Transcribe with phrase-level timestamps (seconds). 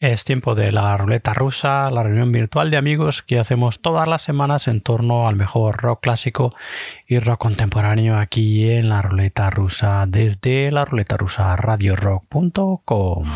[0.00, 4.22] Es tiempo de la ruleta rusa, la reunión virtual de amigos que hacemos todas las
[4.22, 6.54] semanas en torno al mejor rock clásico
[7.06, 13.26] y rock contemporáneo aquí en la ruleta rusa desde la ruleta rusa radiorock.com.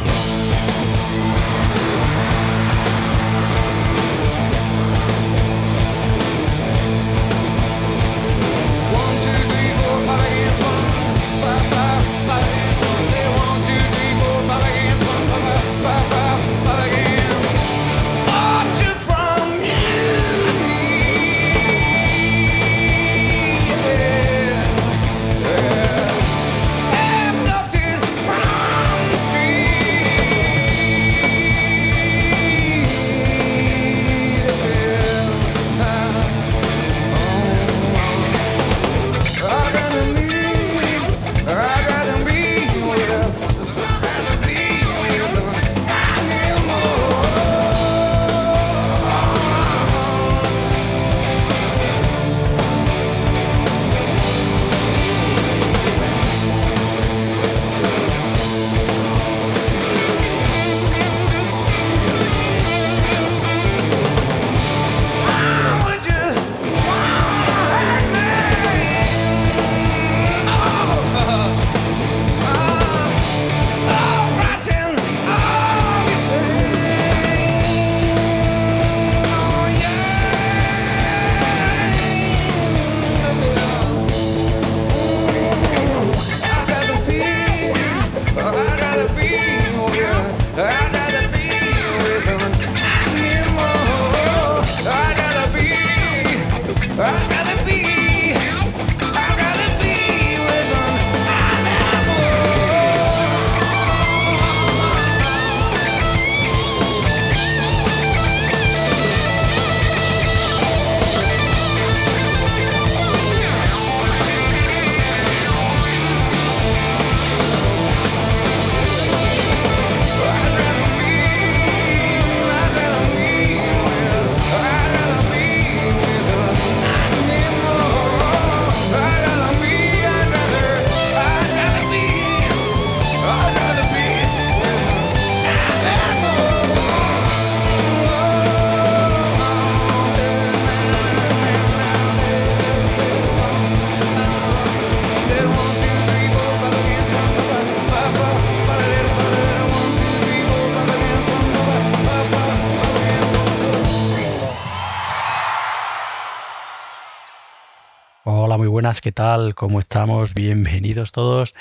[159.00, 159.54] ¿qué tal?
[159.54, 160.34] ¿Cómo estamos?
[160.34, 161.54] Bienvenidos todos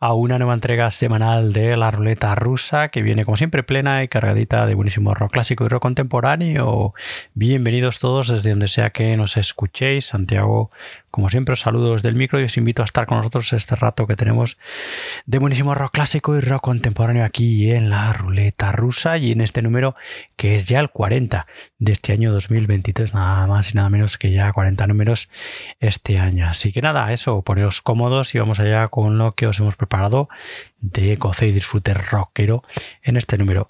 [0.00, 4.08] a una nueva entrega semanal de la ruleta rusa que viene como siempre plena y
[4.08, 6.94] cargadita de buenísimo rock clásico y rock contemporáneo.
[7.34, 10.06] Bienvenidos todos desde donde sea que nos escuchéis.
[10.06, 10.70] Santiago
[11.10, 14.06] como siempre, os saludo desde micro y os invito a estar con nosotros este rato
[14.06, 14.58] que tenemos
[15.26, 19.62] de buenísimo rock clásico y rock contemporáneo aquí en la ruleta rusa y en este
[19.62, 19.96] número
[20.36, 21.46] que es ya el 40
[21.78, 25.30] de este año 2023, nada más y nada menos que ya 40 números
[25.80, 26.46] este año.
[26.46, 29.87] Así que nada, eso, poneros cómodos y vamos allá con lo que os hemos preparado
[30.80, 32.62] de goce y disfrute rockero
[33.02, 33.68] en este número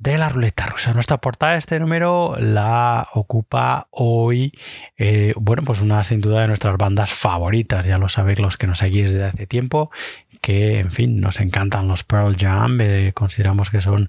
[0.00, 0.94] de la ruleta rusa.
[0.94, 4.52] Nuestra portada de este número la ocupa hoy,
[4.96, 8.66] eh, bueno, pues una sin duda de nuestras bandas favoritas, ya lo sabéis los que
[8.66, 9.90] nos seguís desde hace tiempo,
[10.40, 14.08] que en fin, nos encantan los Pearl Jam, eh, consideramos que son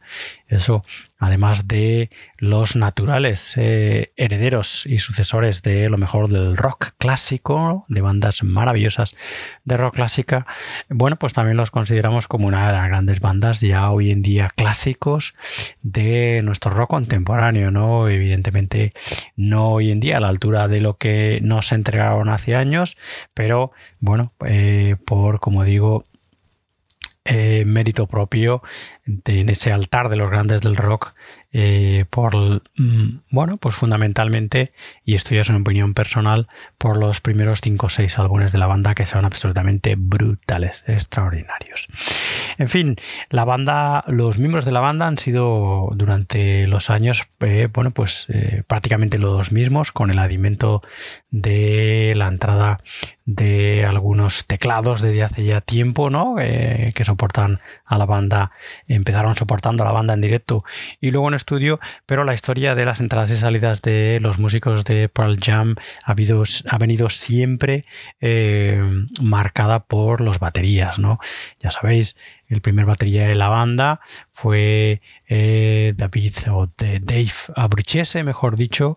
[0.52, 0.84] eso
[1.22, 8.02] además de los naturales eh, herederos y sucesores de lo mejor del rock clásico, de
[8.02, 9.16] bandas maravillosas
[9.64, 10.48] de rock clásica,
[10.90, 14.52] bueno, pues también los consideramos como una de las grandes bandas ya hoy en día
[14.56, 15.36] clásicos
[15.84, 18.10] de nuestro rock contemporáneo, ¿no?
[18.10, 18.90] Evidentemente
[19.36, 22.98] no hoy en día a la altura de lo que nos entregaron hace años,
[23.36, 26.06] pero bueno, eh, por como digo,
[27.24, 28.64] eh, mérito propio
[29.06, 31.14] en ese altar de los grandes del rock
[31.54, 32.36] eh, por,
[32.78, 34.72] mm, bueno, pues fundamentalmente,
[35.06, 36.48] y esto ya es una opinión personal,
[36.80, 41.88] por los primeros 5 o 6 álbumes de la banda que son absolutamente brutales, extraordinarios.
[42.58, 42.96] En fin,
[43.30, 48.28] la banda, los miembros de la banda han sido durante los años, eh, bueno, pues
[48.68, 50.82] prácticamente los mismos, con el alimento
[51.32, 52.78] de la entrada
[53.26, 56.36] de algunos teclados desde hace ya tiempo, ¿no?
[56.36, 58.52] que soportan a la banda
[58.88, 60.64] empezaron soportando la banda en directo
[61.00, 64.84] y luego en estudio, pero la historia de las entradas y salidas de los músicos
[64.84, 67.84] de Pearl Jam ha, ha venido siempre
[68.20, 68.84] eh,
[69.22, 71.20] marcada por los baterías, ¿no?
[71.60, 72.18] Ya sabéis,
[72.52, 74.02] el primer batería de la banda
[74.32, 78.96] fue eh, David o Dave Abruchese, mejor dicho,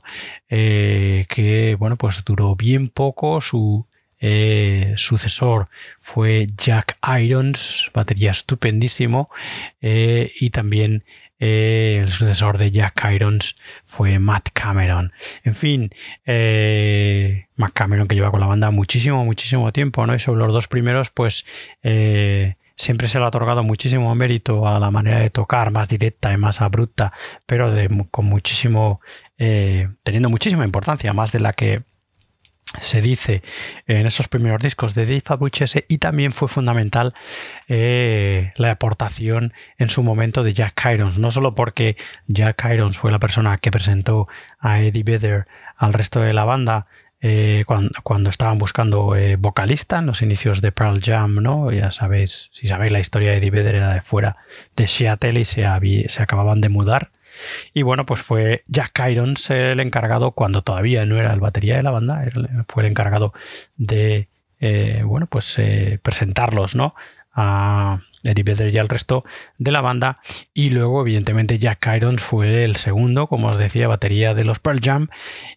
[0.48, 3.86] eh, que bueno, pues duró bien poco su
[4.18, 5.68] eh, sucesor
[6.00, 9.30] fue Jack Irons, batería estupendísimo,
[9.80, 11.04] y también
[11.38, 13.54] el sucesor de Jack Irons
[13.84, 15.12] fue Matt Cameron.
[15.42, 15.90] En fin,
[17.56, 20.14] Matt Cameron que lleva con la banda muchísimo, muchísimo tiempo, ¿no?
[20.14, 21.44] Y sobre los dos primeros, pues
[22.76, 26.36] siempre se le ha otorgado muchísimo mérito a la manera de tocar, más directa y
[26.36, 27.12] más abrupta,
[27.46, 27.70] pero
[28.10, 29.00] con muchísimo,
[29.36, 31.82] teniendo muchísima importancia, más de la que
[32.80, 33.42] se dice
[33.86, 37.14] en esos primeros discos de Dave Fabuchese y también fue fundamental
[37.68, 41.96] eh, la aportación en su momento de Jack Irons, no solo porque
[42.26, 44.28] Jack Irons fue la persona que presentó
[44.58, 45.46] a Eddie Vedder
[45.76, 46.86] al resto de la banda
[47.26, 51.72] eh, cuando, estaban buscando eh, vocalista en los inicios de Pearl Jam, ¿no?
[51.72, 54.36] Ya sabéis, si sabéis la historia de Eddie Vedder era de fuera
[54.76, 55.64] de Seattle y se,
[56.08, 57.12] se acababan de mudar
[57.72, 61.82] y bueno, pues fue Jack Irons el encargado, cuando todavía no era el batería de
[61.82, 62.26] la banda,
[62.68, 63.32] fue el encargado
[63.78, 64.28] de,
[64.60, 65.58] eh, bueno, pues
[66.02, 66.94] presentarlos, ¿no?
[67.32, 69.24] A Eddie Vedder y al resto
[69.56, 70.18] de la banda.
[70.52, 74.80] Y luego, evidentemente, Jack Irons fue el segundo, como os decía, batería de los Pearl
[74.82, 75.08] Jam.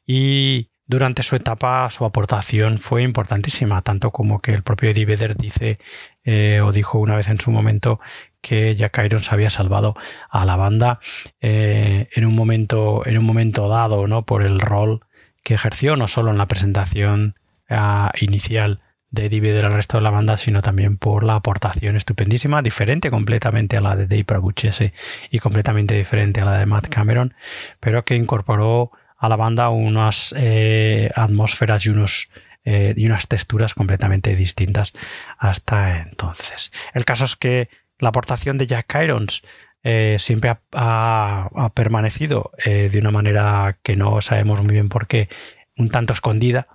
[0.08, 5.36] Y durante su etapa su aportación fue importantísima, tanto como que el propio Eddie Vedder
[5.36, 5.80] dice
[6.24, 8.00] eh, o dijo una vez en su momento
[8.42, 9.96] que Jack Irons había salvado
[10.30, 11.00] a la banda
[11.42, 14.26] eh, en, un momento, en un momento dado, ¿no?
[14.26, 15.02] Por el rol
[15.44, 17.36] que ejerció, no solo en la presentación
[17.70, 21.96] ah, inicial de Eddie Vedder al resto de la banda, sino también por la aportación
[21.96, 24.94] estupendísima, diferente completamente a la de Dave Prabuchese
[25.32, 27.34] y completamente diferente a la de Matt Cameron,
[27.80, 32.30] pero que incorporó a la banda unas eh, atmósferas y unos
[32.64, 34.94] eh, y unas texturas completamente distintas
[35.38, 36.72] hasta entonces.
[36.94, 37.70] El caso es que
[38.00, 39.42] la aportación de Jack Irons
[39.84, 45.30] eh, siempre ha, permanecido de una manera que no sabemos muy bien por qué,
[45.78, 46.68] un tanto escondida.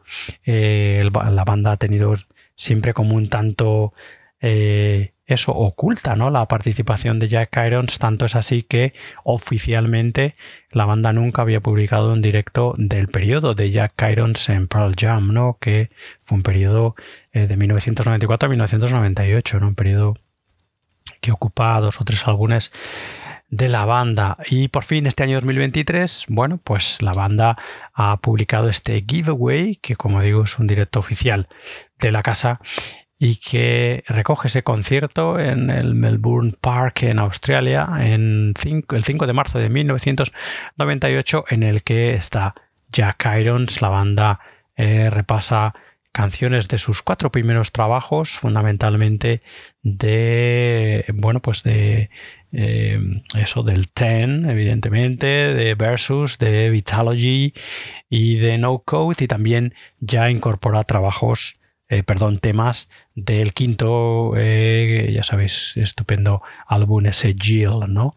[0.44, 2.14] la banda ha tenido
[2.56, 3.92] siempre como un tanto
[5.32, 6.30] eso oculta ¿no?
[6.30, 8.92] la participación de Jack Irons, tanto es así que
[9.24, 10.32] oficialmente
[10.70, 15.32] la banda nunca había publicado un directo del periodo de Jack Irons en Pearl Jam,
[15.32, 15.58] ¿no?
[15.60, 15.90] que
[16.24, 16.94] fue un periodo
[17.32, 19.68] eh, de 1994 a 1998, ¿no?
[19.68, 20.16] un periodo
[21.20, 22.72] que ocupa dos o tres álbumes
[23.52, 24.38] de la banda.
[24.48, 27.56] Y por fin este año 2023, bueno, pues la banda
[27.92, 31.48] ha publicado este giveaway, que como digo es un directo oficial
[31.98, 32.58] de la casa
[33.24, 39.60] y que recoge ese concierto en el Melbourne Park en Australia el 5 de marzo
[39.60, 42.56] de 1998 en el que está
[42.90, 44.40] Jack Irons, la banda
[44.74, 45.72] eh, repasa
[46.10, 49.40] canciones de sus cuatro primeros trabajos, fundamentalmente
[49.84, 52.10] de, bueno, pues de
[52.50, 53.00] eh,
[53.38, 57.52] eso del Ten, evidentemente, de Versus, de Vitalogy
[58.10, 61.61] y de No Code, y también ya incorpora trabajos
[61.92, 68.16] eh, perdón, temas del quinto, eh, ya sabéis, estupendo álbum ese Jill, ¿no?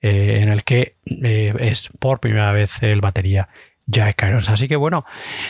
[0.00, 3.48] Eh, en el que es por primera vez el batería
[3.86, 4.48] Jack Irons.
[4.50, 5.04] Así que bueno,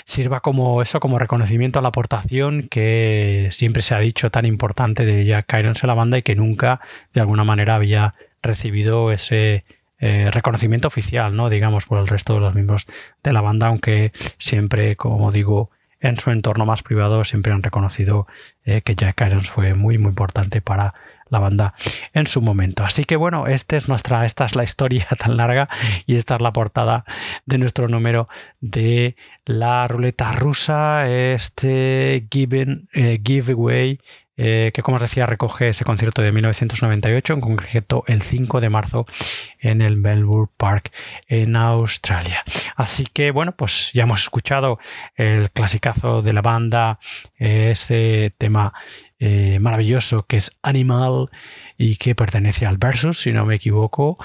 [0.06, 5.04] sirva como eso, como reconocimiento a la aportación que siempre se ha dicho tan importante
[5.04, 6.80] de Jack Irons en la banda y que nunca
[7.12, 9.66] de alguna manera había recibido ese
[10.00, 11.50] reconocimiento oficial, ¿no?
[11.50, 12.86] Digamos, por el resto de los miembros
[13.22, 18.26] de la banda, aunque siempre, como digo, en su entorno más privado siempre han reconocido
[18.64, 20.94] eh, que Jack Irons fue muy muy importante para
[21.30, 21.74] la banda
[22.14, 22.84] en su momento.
[22.84, 25.68] Así que bueno, este es nuestra, esta es la historia tan larga
[26.06, 27.04] y esta es la portada
[27.46, 28.28] de nuestro número
[28.60, 34.00] de la ruleta rusa, este eh, giveaway
[34.38, 38.70] eh, que como os decía recoge ese concierto de 1998, en concreto el 5 de
[38.70, 39.04] marzo
[39.58, 40.92] en el Melbourne Park
[41.26, 42.44] en Australia.
[42.76, 44.78] Así que bueno, pues ya hemos escuchado
[45.16, 47.00] el clasicazo de la banda,
[47.36, 48.72] ese tema
[49.20, 51.28] eh, maravilloso que es Animal
[51.78, 54.18] y que pertenece al Versus, si no me equivoco.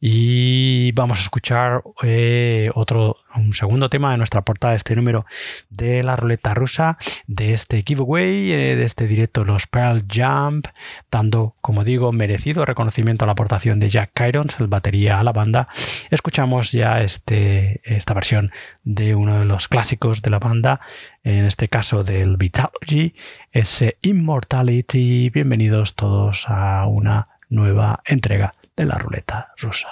[0.00, 5.26] Y vamos a escuchar eh, otro, un segundo tema de nuestra portada este número
[5.68, 10.68] de la ruleta rusa, de este giveaway, eh, de este directo Los Pearl Jump,
[11.10, 15.32] dando, como digo, merecido reconocimiento a la aportación de Jack Kyrons, el batería a la
[15.32, 15.68] banda.
[16.10, 18.48] Escuchamos ya este, esta versión
[18.84, 20.80] de uno de los clásicos de la banda,
[21.24, 23.14] en este caso del Vitalogy,
[23.50, 25.30] es Immortality.
[25.30, 29.88] Bienvenidos todos a una nueva entrega de la ruleta rusa.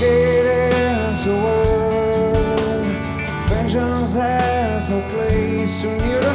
[0.00, 0.46] wicked
[1.10, 2.86] is world,
[3.48, 6.27] vengeance has no place to near.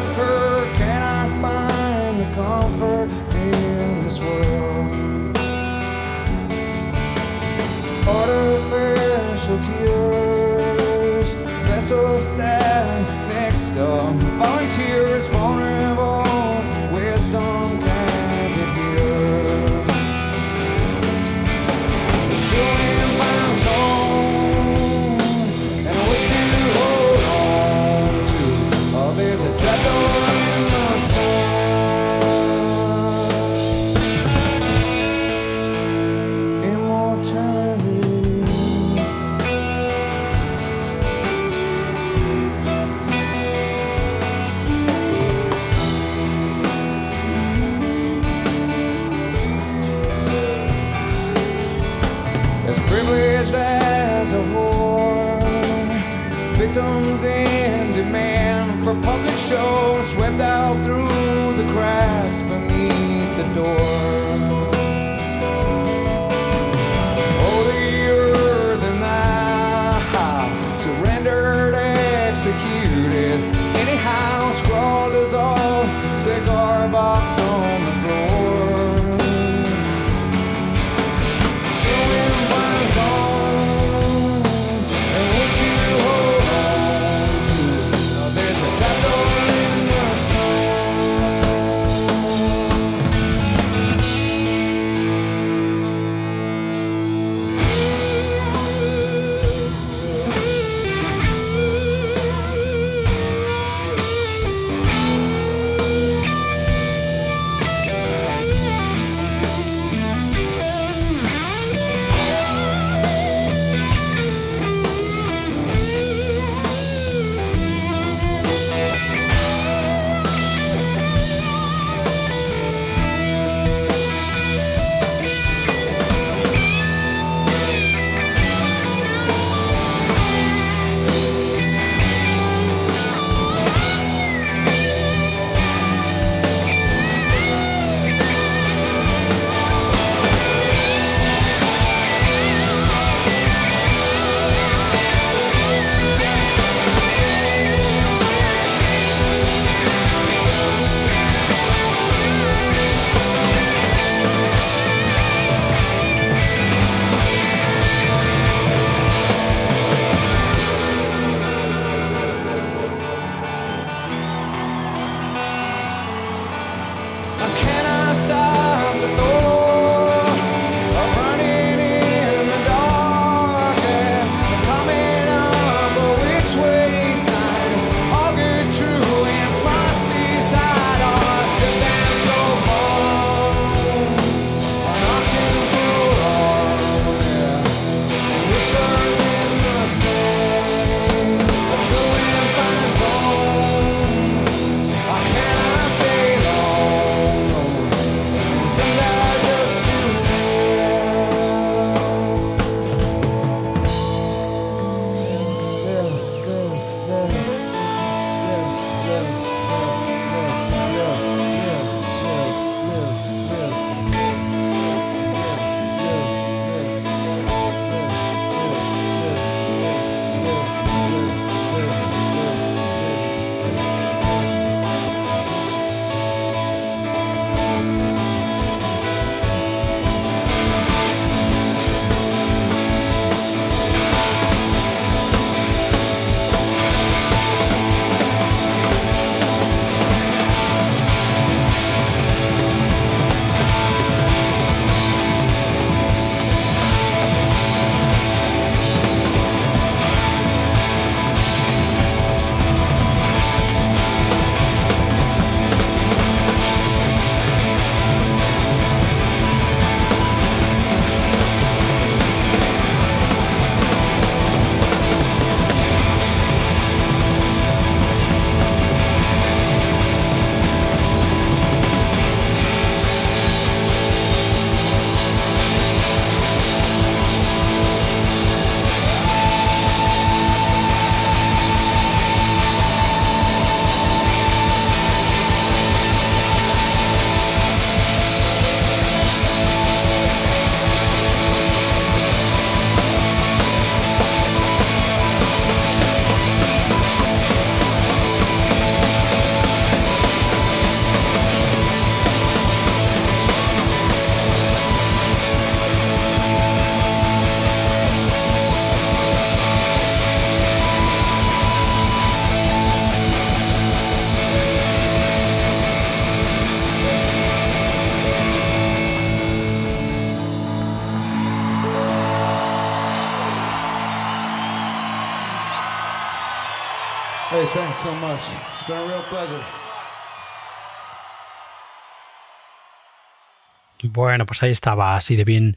[334.14, 335.76] Bueno, pues ahí estaba, así de bien.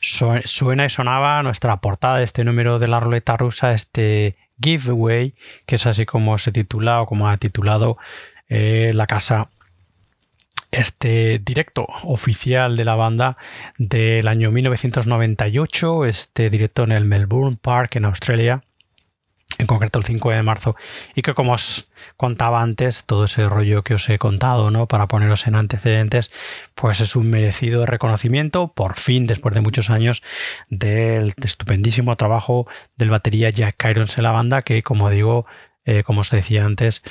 [0.00, 5.34] Suena y sonaba nuestra portada de este número de la ruleta rusa, este giveaway,
[5.64, 7.96] que es así como se titula o como ha titulado
[8.50, 9.48] eh, la casa.
[10.70, 13.38] Este directo oficial de la banda
[13.78, 18.62] del año 1998, este directo en el Melbourne Park en Australia,
[19.60, 20.74] en concreto el 5 de marzo,
[21.14, 24.86] y que como os contaba antes, todo ese rollo que os he contado, ¿no?
[24.88, 26.32] Para poneros en antecedentes,
[26.74, 30.22] pues es un merecido reconocimiento, por fin, después de muchos años,
[30.70, 35.46] del estupendísimo trabajo del batería Jack Irons en la banda, que como digo,
[35.84, 37.02] eh, como os decía antes,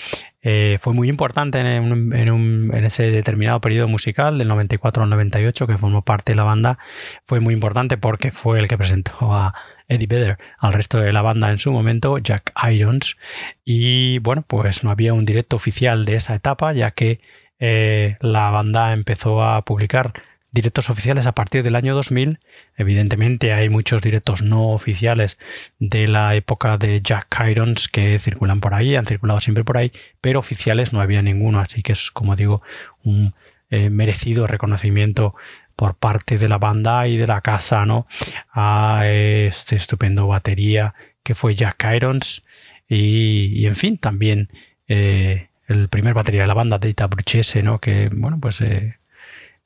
[0.41, 6.03] eh, fue muy importante en, ese determinado periodo musical, del 94 al 98, que formó
[6.03, 6.79] parte de la banda.
[7.25, 9.53] Fue muy importante porque fue el que presentó a
[9.89, 13.17] Eddie Vedder al resto de la banda en su momento, Jack Irons.
[13.65, 17.19] Y bueno, pues no había un directo oficial de esa etapa, ya que
[17.59, 20.13] eh, la banda empezó a publicar
[20.51, 22.39] directos oficiales a partir del año 2000.
[22.77, 25.37] Evidentemente hay muchos directos no oficiales
[25.79, 29.91] de la época de Jack Irons que circulan por ahí, han circulado siempre por ahí,
[30.21, 32.61] pero oficiales no había ninguno, así que es como digo
[33.03, 33.33] un
[33.69, 35.35] eh, merecido reconocimiento
[35.79, 38.05] por parte de la banda y de la casa, ¿no?
[38.51, 42.43] A este estupendo batería que fue Jack Irons
[42.89, 44.49] y, en fin, también
[44.89, 47.79] eh, el primer batería de la banda, Data Bruchese, ¿no?
[47.79, 48.97] Que, bueno, pues eh,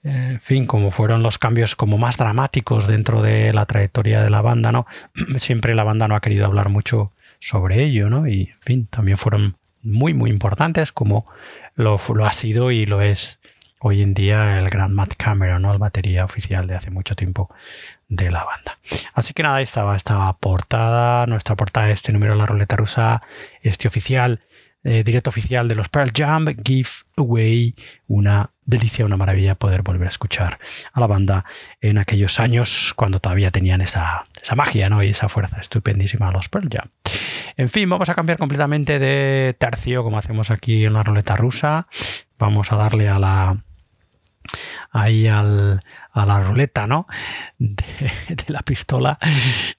[0.03, 4.41] en fin, como fueron los cambios como más dramáticos dentro de la trayectoria de la
[4.41, 4.85] banda, ¿no?
[5.37, 8.27] Siempre la banda no ha querido hablar mucho sobre ello, ¿no?
[8.27, 11.25] Y, en fin, también fueron muy, muy importantes como
[11.73, 13.39] lo ha sido y lo es
[13.83, 15.73] hoy en día el gran Matt Cameron, ¿no?
[15.73, 17.49] El batería oficial de hace mucho tiempo
[18.07, 18.77] de la banda.
[19.13, 23.19] Así que nada, ahí estaba esta portada, nuestra portada este número de la ruleta rusa,
[23.61, 24.39] este oficial
[24.85, 27.73] eh, directo oficial de los Pearl Jam, Give Away,
[28.07, 30.59] una delicia, una maravilla poder volver a escuchar
[30.91, 31.45] a la banda
[31.79, 35.01] en aquellos años cuando todavía tenían esa, esa magia ¿no?
[35.01, 36.89] y esa fuerza estupendísima los Pearl Jam.
[37.55, 41.87] En fin, vamos a cambiar completamente de tercio como hacemos aquí en la ruleta rusa.
[42.37, 43.63] Vamos a darle a la
[44.91, 45.79] ahí al,
[46.13, 47.07] a la ruleta ¿no?
[47.57, 47.83] De,
[48.47, 49.17] la pistola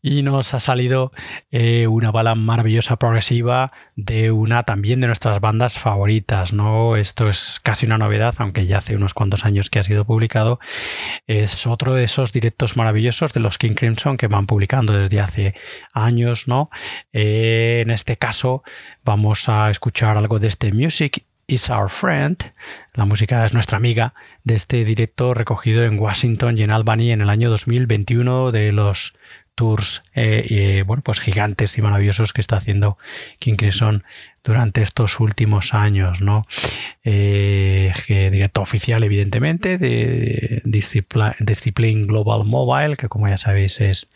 [0.02, 1.12] y nos ha salido
[1.50, 6.52] eh, una bala maravillosa progresiva de una también de nuestras bandas favoritas.
[6.52, 6.96] ¿no?
[6.96, 10.58] Esto es casi una novedad, aunque ya hace unos cuantos años que ha sido publicado.
[11.26, 15.54] Es otro de esos directos maravillosos de los King Crimson que van publicando desde hace
[15.92, 16.48] años.
[16.48, 16.70] ¿no?
[17.12, 18.62] Eh, en este caso
[19.04, 22.36] vamos a escuchar algo de este Music is Our Friend,
[22.94, 27.20] la música es nuestra amiga, de este directo recogido en Washington y en Albany en
[27.20, 29.14] el año 2021 de los
[29.54, 32.98] tours eh, bueno, pues gigantes y maravillosos que está haciendo
[33.38, 34.04] King Crimson
[34.42, 36.46] durante estos últimos años, ¿no?
[37.02, 44.08] Eh, directo oficial, evidentemente, de Discipline, Global Mobile, que como ya sabéis es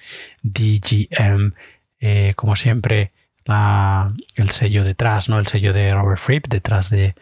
[0.43, 1.55] DGM,
[2.01, 3.13] eh, como siempre,
[3.49, 5.39] el sello detrás, ¿no?
[5.39, 7.15] El sello de Robert Fripp detrás de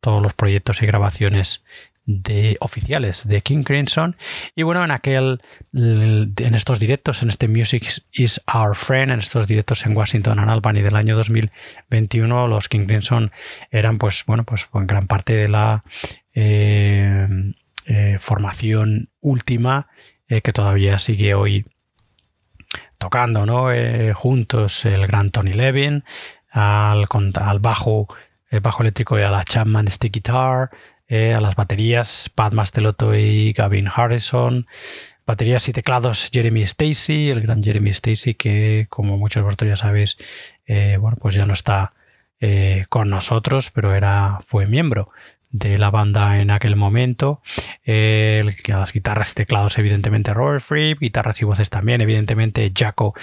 [0.00, 1.62] todos los proyectos y grabaciones
[2.06, 4.16] de oficiales de King Crimson
[4.54, 5.40] y bueno en aquel
[5.72, 10.50] en estos directos en este Music is Our Friend en estos directos en Washington and
[10.50, 13.32] Albany del año 2021 los King Crimson
[13.70, 15.82] eran pues bueno pues en gran parte de la
[16.34, 17.26] eh,
[17.86, 19.88] eh, formación última
[20.28, 21.64] eh, que todavía sigue hoy
[23.04, 23.70] tocando ¿no?
[23.70, 26.04] Eh, juntos el gran Tony Levin,
[26.50, 28.08] al, al bajo,
[28.62, 30.70] bajo eléctrico y a la Chapman Stick Guitar,
[31.06, 34.66] eh, a las baterías Pat Mastelotto y Gavin Harrison,
[35.26, 39.76] baterías y teclados Jeremy Stacy, el gran Jeremy Stacy que como muchos de vosotros ya
[39.76, 40.16] sabéis,
[40.66, 41.92] eh, bueno, pues ya no está
[42.90, 45.08] con nosotros, pero era, fue miembro
[45.54, 47.40] de la banda en aquel momento.
[47.84, 53.14] El, las guitarras y teclados, evidentemente, Robert Fripp, guitarras y voces también, evidentemente, Jaco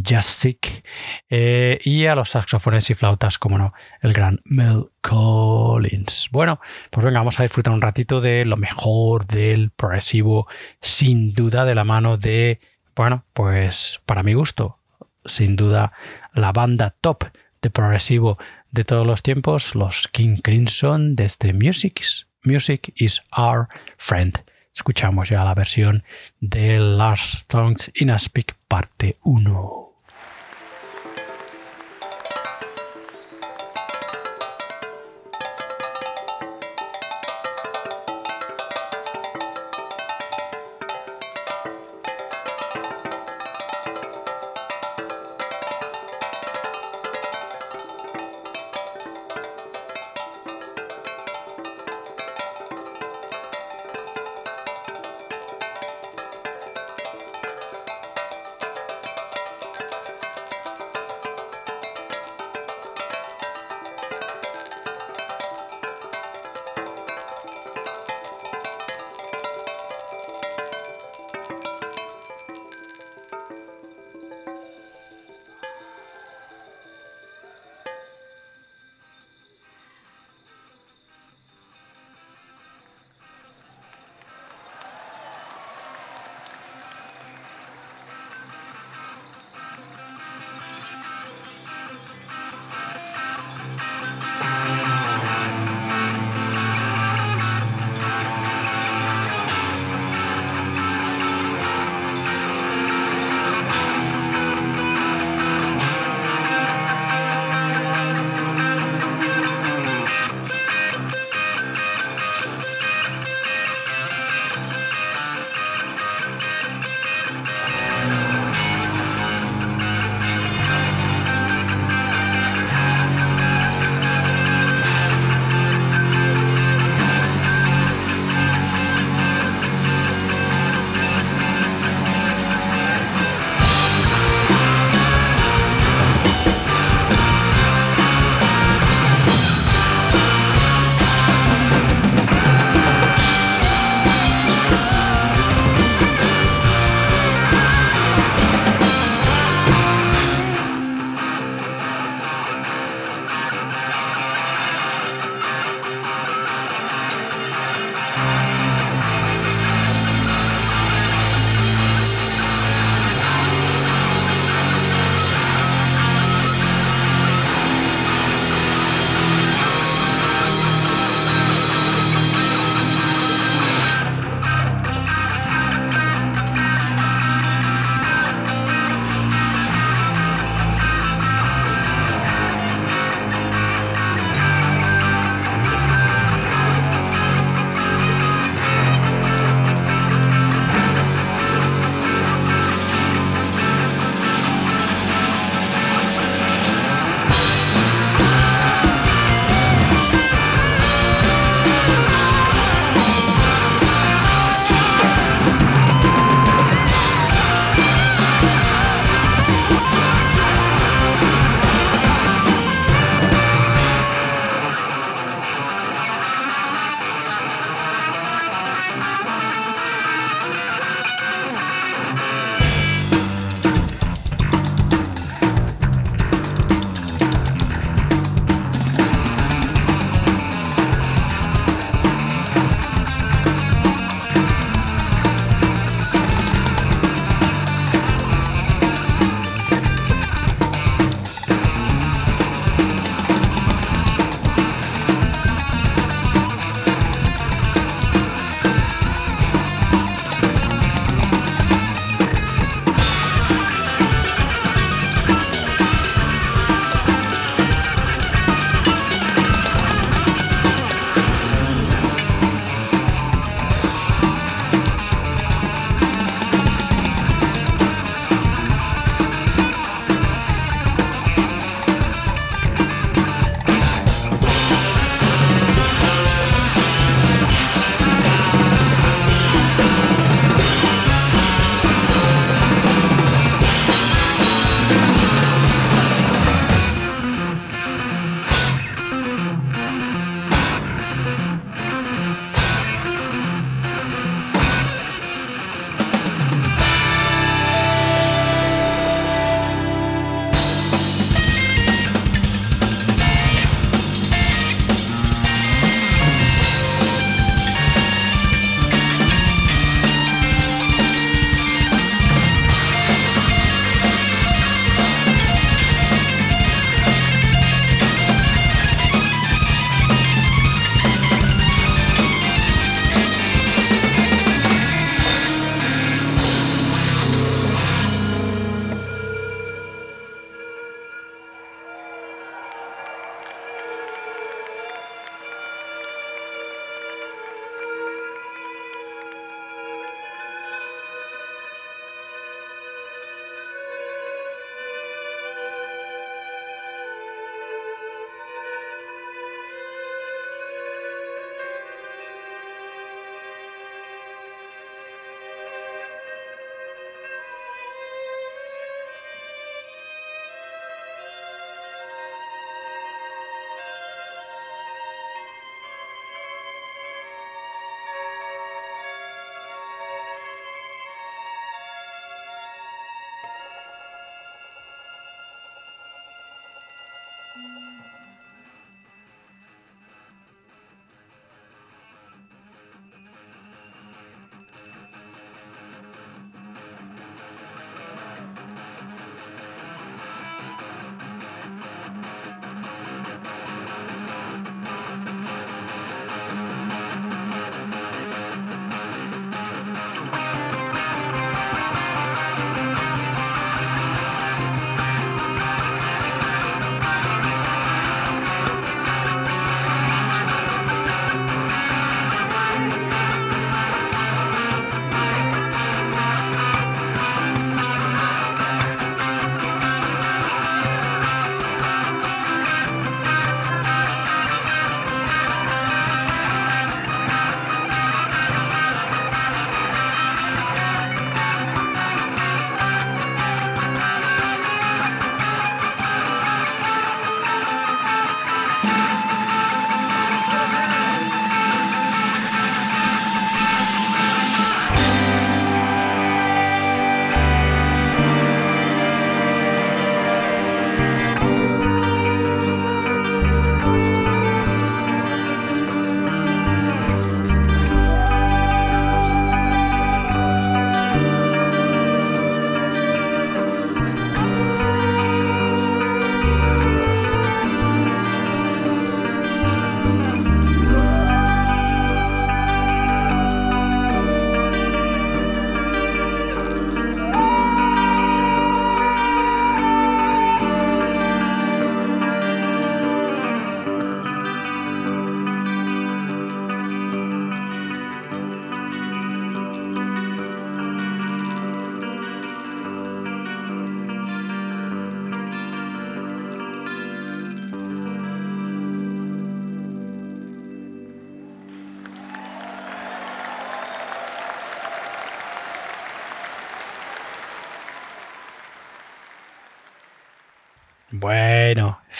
[0.00, 0.84] Jasik,
[1.28, 6.28] eh, y a los saxofones y flautas, como no, el gran Mel Collins.
[6.30, 10.46] Bueno, pues venga, vamos a disfrutar un ratito de lo mejor del progresivo,
[10.80, 12.60] sin duda, de la mano de,
[12.94, 14.78] bueno, pues para mi gusto,
[15.24, 15.92] sin duda,
[16.34, 17.24] la banda top
[17.62, 18.38] de progresivo
[18.70, 22.02] de todos los tiempos, los King Crimson desde Music,
[22.44, 24.38] Music is Our Friend.
[24.74, 26.04] Escuchamos ya la versión
[26.40, 29.79] de Last Songs in a Speak parte 1.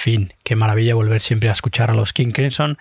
[0.01, 2.79] Fin, qué maravilla volver siempre a escuchar a los King Crimson.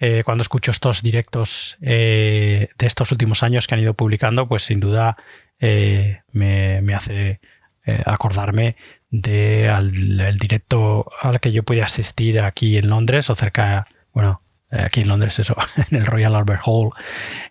[0.00, 4.64] Eh, cuando escucho estos directos eh, de estos últimos años que han ido publicando, pues
[4.64, 5.16] sin duda
[5.60, 7.40] eh, me, hace
[8.06, 8.76] acordarme
[9.10, 15.00] del directo al que yo pude asistir aquí en Londres o cerca, bueno, eh, aquí
[15.00, 15.56] en Londres, eso,
[15.90, 16.90] en el Royal Albert Hall,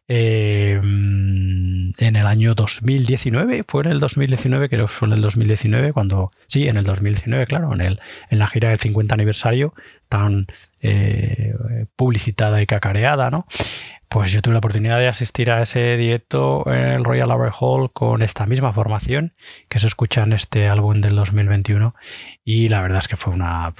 [0.07, 5.93] eh, en el año 2019, fue en el 2019, creo que fue en el 2019,
[5.93, 9.73] cuando, sí, en el 2019, claro, en, el, en la gira del 50 aniversario,
[10.09, 10.47] tan
[10.81, 11.53] eh,
[11.95, 13.45] publicitada y cacareada, ¿no?
[14.09, 17.93] Pues yo tuve la oportunidad de asistir a ese directo en el Royal Albert Hall
[17.93, 19.33] con esta misma formación
[19.69, 21.95] que se escucha en este álbum del 2021
[22.43, 23.73] y la verdad es que fue una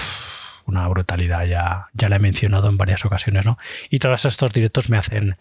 [0.65, 3.58] una brutalidad, ya, ya la he mencionado en varias ocasiones, ¿no?
[3.89, 5.36] Y todos estos directos me hacen,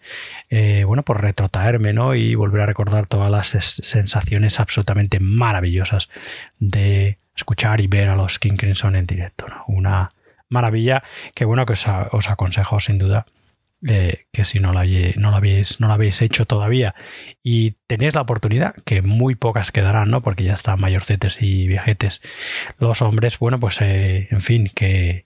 [0.49, 2.15] eh, bueno, pues retrotraerme, ¿no?
[2.15, 6.09] Y volver a recordar todas las sensaciones absolutamente maravillosas
[6.59, 9.63] de escuchar y ver a los King Crimson en directo, ¿no?
[9.67, 10.11] Una
[10.49, 11.03] maravilla
[11.33, 13.25] que, bueno, que os, aconsejo sin duda
[13.87, 16.93] eh, que si no la, no, habéis, no la habéis hecho todavía
[17.43, 20.21] y tenéis la oportunidad, que muy pocas quedarán, ¿no?
[20.21, 22.21] Porque ya están mayorcetes y viejetes
[22.77, 25.25] los hombres, bueno, pues eh, en fin, que,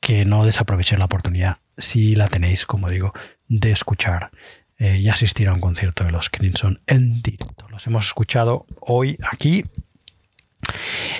[0.00, 3.12] que no desaprovechen la oportunidad, si la tenéis, como digo,
[3.48, 4.30] de escuchar
[4.78, 7.66] eh, y asistir a un concierto de los Crimson en directo.
[7.70, 9.64] Los hemos escuchado hoy aquí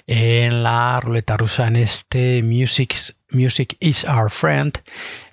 [0.07, 2.95] en la ruleta rusa en este Music,
[3.31, 4.79] Music is Our Friend,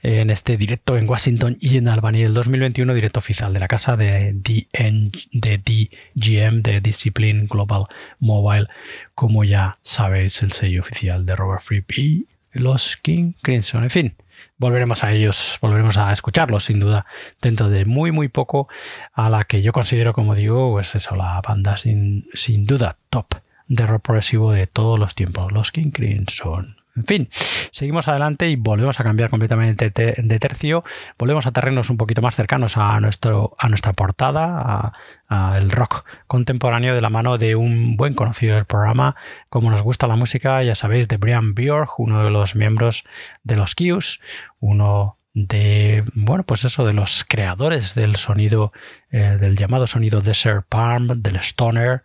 [0.02, 3.96] en este directo en Washington y en Albany del 2021, directo oficial de la casa
[3.96, 7.86] de, de DGM, de Discipline Global
[8.20, 8.68] Mobile,
[9.16, 13.84] como ya sabéis, el sello oficial de Robert Fripp y los King Crimson.
[13.84, 14.16] En fin,
[14.58, 17.06] volveremos a ellos, volveremos a escucharlos sin duda
[17.42, 18.68] dentro de muy muy poco
[19.14, 23.36] a la que yo considero como digo pues eso la banda sin, sin duda top
[23.68, 26.83] de rock progresivo de todos los tiempos, los King Crimson.
[26.96, 30.84] En fin, seguimos adelante y volvemos a cambiar completamente de tercio.
[31.18, 34.94] Volvemos a terrenos un poquito más cercanos a, nuestro, a nuestra portada,
[35.28, 39.16] al rock contemporáneo de la mano de un buen conocido del programa.
[39.50, 43.06] Como nos gusta la música, ya sabéis, de Brian Björk, uno de los miembros
[43.44, 44.22] de los Qs,
[44.60, 48.72] uno de, bueno, pues eso, de los creadores del sonido,
[49.10, 52.04] eh, del llamado sonido Desert Palm, del Stoner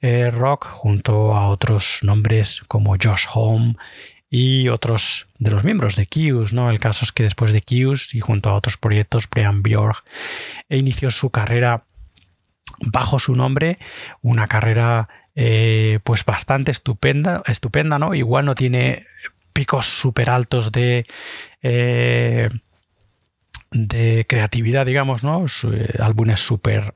[0.00, 3.76] eh, Rock, junto a otros nombres como Josh Home
[4.28, 6.70] y otros de los miembros de Q's, ¿no?
[6.70, 10.04] El caso es que después de Q's y junto a otros proyectos, Brian Bjork
[10.68, 11.84] inició su carrera
[12.80, 13.78] bajo su nombre,
[14.22, 18.14] una carrera eh, pues bastante estupenda, estupenda, ¿no?
[18.14, 19.04] Igual no tiene
[19.52, 21.06] picos súper altos de,
[21.62, 22.50] eh,
[23.70, 25.44] de creatividad, digamos, ¿no?
[25.72, 26.94] Eh, álbumes súper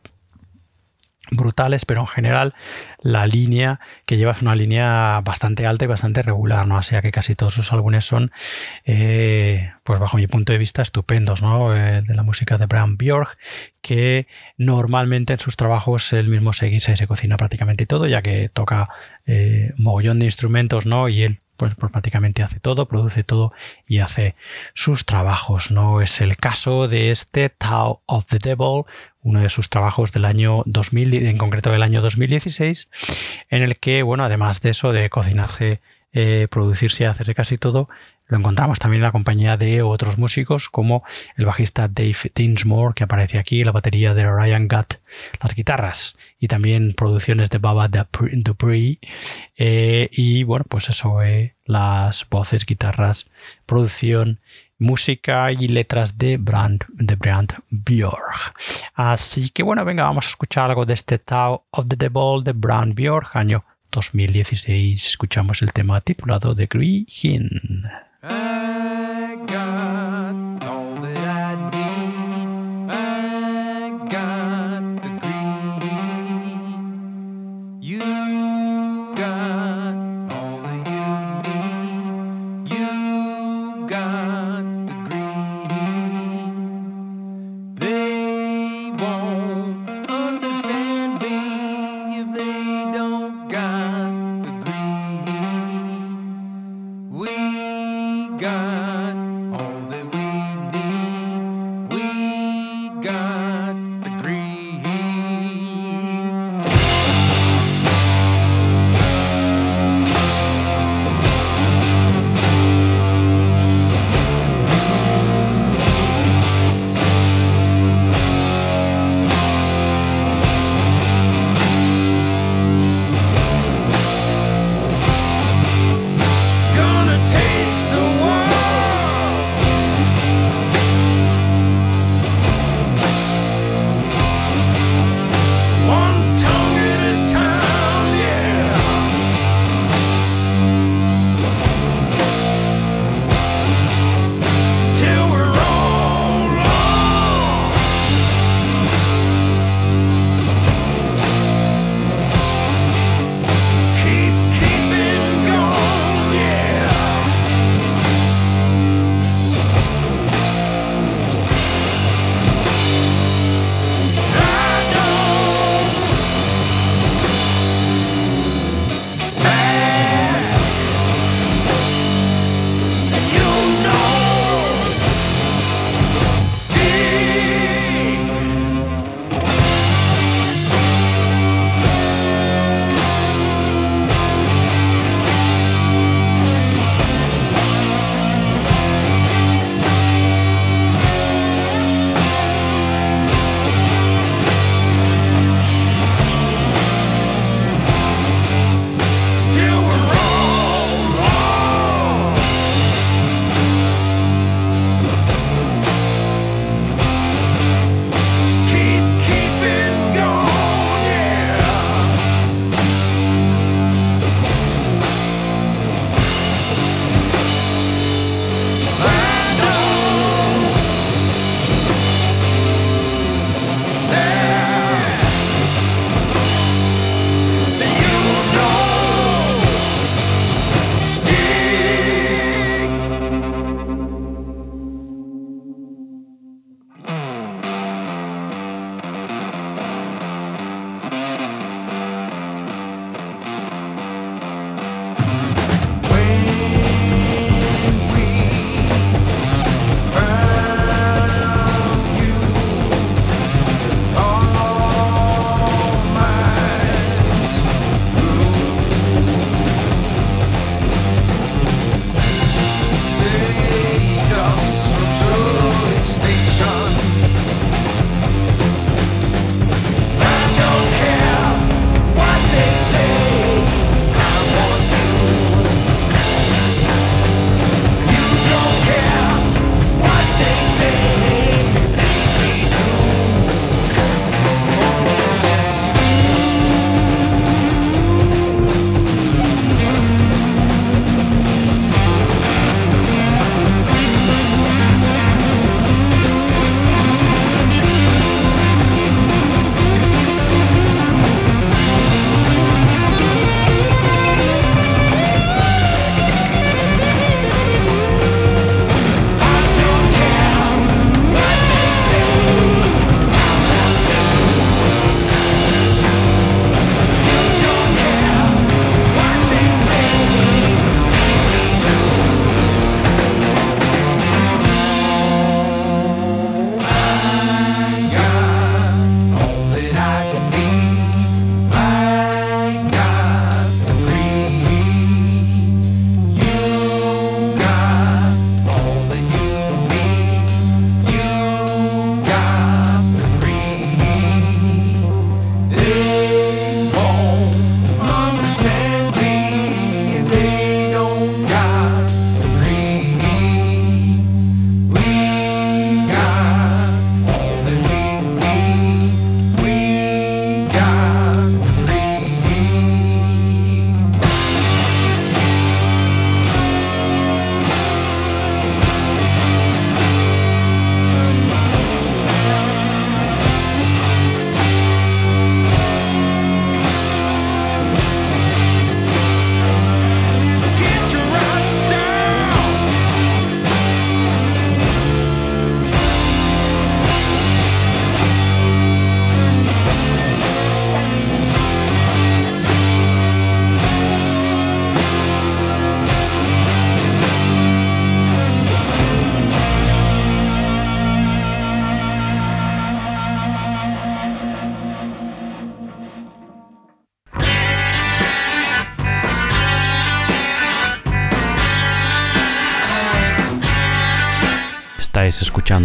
[1.31, 2.55] brutales, pero en general
[3.03, 6.77] la línea que lleva es una línea bastante alta y bastante regular, ¿no?
[6.77, 8.33] Así que casi todos sus álbumes son,
[8.85, 11.71] eh, pues bajo mi punto de vista, estupendos, ¿no?
[11.71, 13.39] de la música de Brian Bjork,
[13.81, 18.23] que normalmente en sus trabajos él mismo se guisa y se cocina prácticamente todo, ya
[18.23, 18.89] que toca
[19.77, 21.09] mogollón de instrumentos, ¿no?
[21.09, 23.53] Y él pues, pues, prácticamente hace todo, produce todo
[23.87, 24.35] y hace
[24.73, 25.71] sus trabajos.
[25.71, 28.85] No es el caso de este Tao of the Devil,
[29.21, 32.89] uno de sus trabajos del año 2000, en concreto del año 2016,
[33.51, 35.83] en el que, bueno, además de eso, de cocinarse,
[36.15, 37.91] eh, producirse hacerse casi todo,
[38.31, 41.03] lo encontramos también en la compañía de otros músicos como
[41.37, 44.95] el bajista Dave Dinsmore, que aparece aquí, la batería de Ryan Gutt,
[45.43, 49.01] las guitarras y también producciones de Baba Dupree.
[49.57, 53.29] Eh, y bueno, pues eso, eh, las voces, guitarras,
[53.67, 54.39] producción,
[54.79, 58.55] música y letras de Brand, de Brand Björk.
[58.95, 62.53] Así que bueno, venga, vamos a escuchar algo de este Tao of the Devil de
[62.53, 65.09] Brand Björk, año 2016.
[65.09, 67.07] Escuchamos el tema titulado The Green
[68.23, 70.00] I got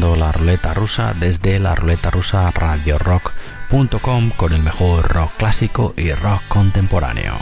[0.02, 6.12] la ruleta rusa desde la ruleta rusa radio rock.com con el mejor rock clásico y
[6.12, 7.38] rock contemporáneo.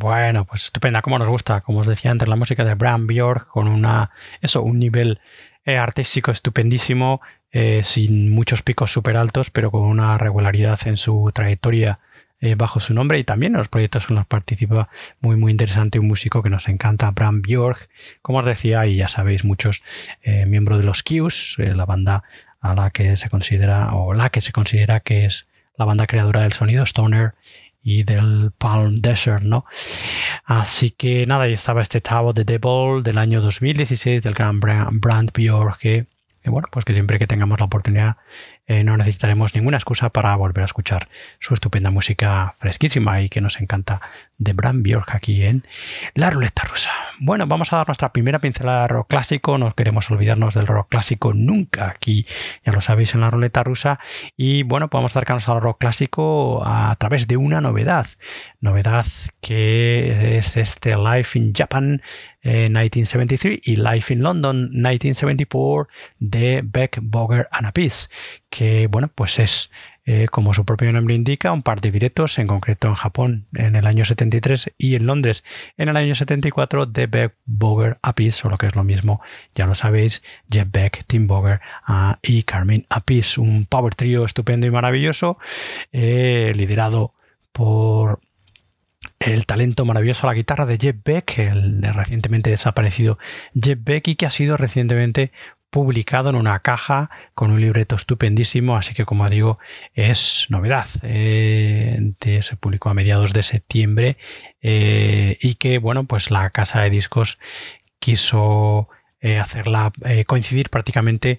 [0.00, 3.48] Bueno, pues estupenda, como nos gusta, como os decía antes, la música de Bram Bjork
[3.48, 5.20] con una, eso, un nivel
[5.66, 7.20] eh, artístico estupendísimo,
[7.52, 11.98] eh, sin muchos picos súper altos, pero con una regularidad en su trayectoria
[12.40, 13.18] eh, bajo su nombre.
[13.18, 14.88] Y también en los proyectos en los participa
[15.20, 17.90] muy muy interesante un músico que nos encanta, Bram Bjork,
[18.22, 19.82] como os decía, y ya sabéis, muchos
[20.24, 22.22] miembros de los Qs, la banda
[22.62, 25.46] a la que se considera, o la que se considera que es
[25.76, 27.34] la banda creadora del sonido Stoner
[27.82, 29.64] y del Palm Desert, ¿no?
[30.44, 35.32] Así que nada, ahí estaba este Tower de Devil del año 2016 del gran Brand
[35.32, 36.06] Björk que,
[36.42, 38.16] que, bueno, pues que siempre que tengamos la oportunidad
[38.70, 41.08] eh, no necesitaremos ninguna excusa para volver a escuchar
[41.40, 44.00] su estupenda música fresquísima y que nos encanta
[44.38, 45.66] de Bram Bjork aquí en
[46.14, 46.92] La Ruleta Rusa.
[47.18, 49.58] Bueno, vamos a dar nuestra primera pincelada de rock clásico.
[49.58, 52.26] No queremos olvidarnos del rock clásico nunca aquí,
[52.64, 53.98] ya lo sabéis, en La Ruleta Rusa.
[54.36, 58.06] Y bueno, podemos acercarnos al rock clásico a través de una novedad.
[58.60, 59.06] Novedad
[59.40, 62.02] que es este Life in Japan
[62.42, 65.88] 1973 eh, y Life in London 1974
[66.18, 68.08] de Beck, Boger and Apis
[68.50, 69.70] que bueno, pues es,
[70.04, 73.76] eh, como su propio nombre indica, un par de directos, en concreto en Japón en
[73.76, 75.44] el año 73 y en Londres
[75.76, 79.20] en el año 74 de Beck, Boger, Apis, o lo que es lo mismo,
[79.54, 84.66] ya lo sabéis, Jeff Beck, Tim Boger ah, y Carmen Apis, un power trio estupendo
[84.66, 85.38] y maravilloso,
[85.92, 87.14] eh, liderado
[87.52, 88.20] por
[89.20, 93.18] el talento maravilloso a la guitarra de Jeff Beck, el recientemente desaparecido
[93.54, 95.30] Jeff Beck y que ha sido recientemente
[95.68, 99.58] publicado en una caja con un libreto estupendísimo, así que como digo,
[99.94, 100.86] es novedad.
[101.02, 102.12] Eh,
[102.42, 104.16] se publicó a mediados de septiembre
[104.62, 107.38] eh, y que, bueno, pues la casa de discos
[108.00, 108.88] quiso
[109.20, 109.92] eh, hacerla
[110.26, 111.38] coincidir prácticamente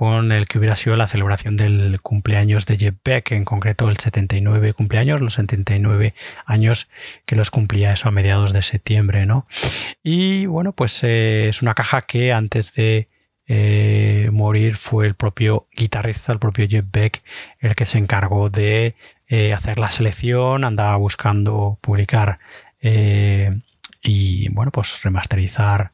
[0.00, 3.98] con el que hubiera sido la celebración del cumpleaños de Jeff Beck, en concreto el
[3.98, 6.14] 79 cumpleaños, los 79
[6.46, 6.88] años
[7.26, 9.46] que los cumplía eso a mediados de septiembre, ¿no?
[10.02, 13.08] Y bueno, pues es una caja que antes de
[13.46, 17.22] eh, morir fue el propio guitarrista, el propio Jeff Beck,
[17.58, 18.94] el que se encargó de
[19.28, 22.38] eh, hacer la selección, andaba buscando publicar
[22.80, 23.60] eh,
[24.02, 25.92] y bueno, pues remasterizar,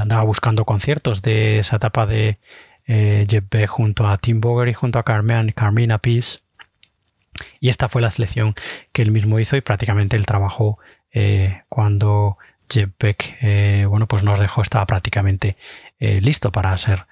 [0.00, 2.38] andaba buscando conciertos de esa etapa de
[2.86, 6.38] Jeff Beck junto a Tim Boger y junto a Carmen, Carmina Peace.
[7.60, 8.54] Y esta fue la selección
[8.92, 10.78] que él mismo hizo y prácticamente el trabajo
[11.68, 13.38] cuando Jeff Beck
[13.88, 15.56] bueno, pues nos dejó, estaba prácticamente
[15.98, 17.06] eh, listo para ser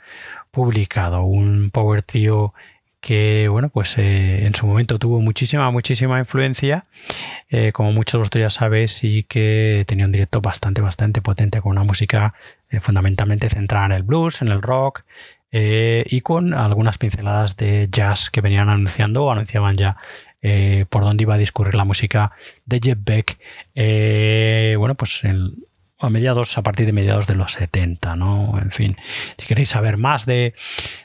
[0.51, 1.23] publicado.
[1.25, 2.55] Un Power Trio
[3.01, 6.85] que, bueno, pues eh, en su momento tuvo muchísima, muchísima influencia,
[7.51, 11.61] eh, como muchos de vosotros ya sabéis, y que tenía un directo bastante, bastante potente
[11.61, 12.35] con una música
[12.81, 15.05] fundamentalmente centrada en el blues, en el rock,
[15.57, 19.97] y con algunas pinceladas de jazz que venían anunciando o anunciaban ya
[20.91, 22.33] por dónde iba a discurrir la música
[22.67, 23.39] de Jeff Beck.
[24.79, 25.55] bueno, pues en,
[26.05, 28.59] a mediados, a partir de mediados de los 70, ¿no?
[28.61, 28.97] En fin,
[29.39, 30.55] si queréis saber más de,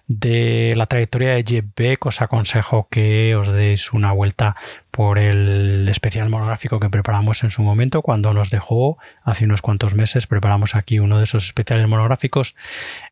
[0.07, 4.55] de la trayectoria de Jeff Beck, os aconsejo que os deis una vuelta
[4.91, 9.95] por el especial monográfico que preparamos en su momento, cuando nos dejó hace unos cuantos
[9.95, 12.55] meses, preparamos aquí uno de esos especiales monográficos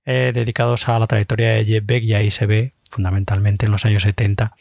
[0.05, 4.03] eh, dedicados a la trayectoria de Jeff y ahí se ve fundamentalmente en los años
[4.03, 4.53] 70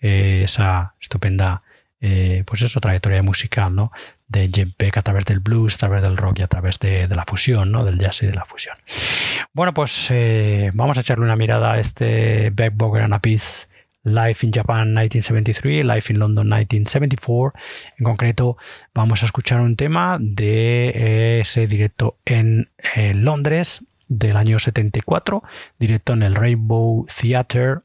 [0.00, 1.62] eh, esa estupenda
[2.04, 3.92] eh, pues eso, trayectoria musical, ¿no?
[4.26, 7.06] De Jeff Beck a través del blues, a través del rock y a través de,
[7.06, 7.84] la fusión, ¿no?
[7.84, 8.74] Del jazz y de la fusión.
[9.52, 13.68] Bueno, pues eh, vamos a echarle una mirada a este Beck Boger and a Peace
[14.02, 17.52] Life in Japan 1973, Life in London 1974.
[17.98, 18.56] En concreto,
[18.92, 22.68] vamos a escuchar un tema de ese directo en
[23.14, 25.44] Londres del año 74,
[25.78, 27.82] directo en el Rainbow Theatre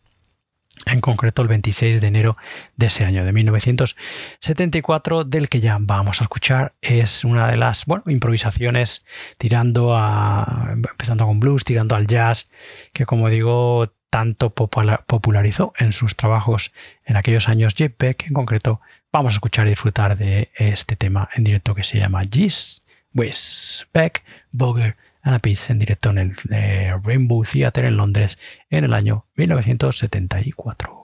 [0.85, 2.37] en concreto el 26 de enero
[2.75, 6.73] de ese año, de 1974, del que ya vamos a escuchar.
[6.81, 9.05] Es una de las bueno, improvisaciones
[9.37, 12.51] tirando a, empezando con blues, tirando al jazz,
[12.93, 16.73] que como digo, tanto popularizó en sus trabajos
[17.05, 18.27] en aquellos años Jeff Beck.
[18.27, 22.21] En concreto, vamos a escuchar y disfrutar de este tema en directo que se llama
[22.31, 24.95] Gis With Beck Boger
[25.27, 30.96] Anna en directo en el eh, Rainbow Theatre en Londres en el año 1974.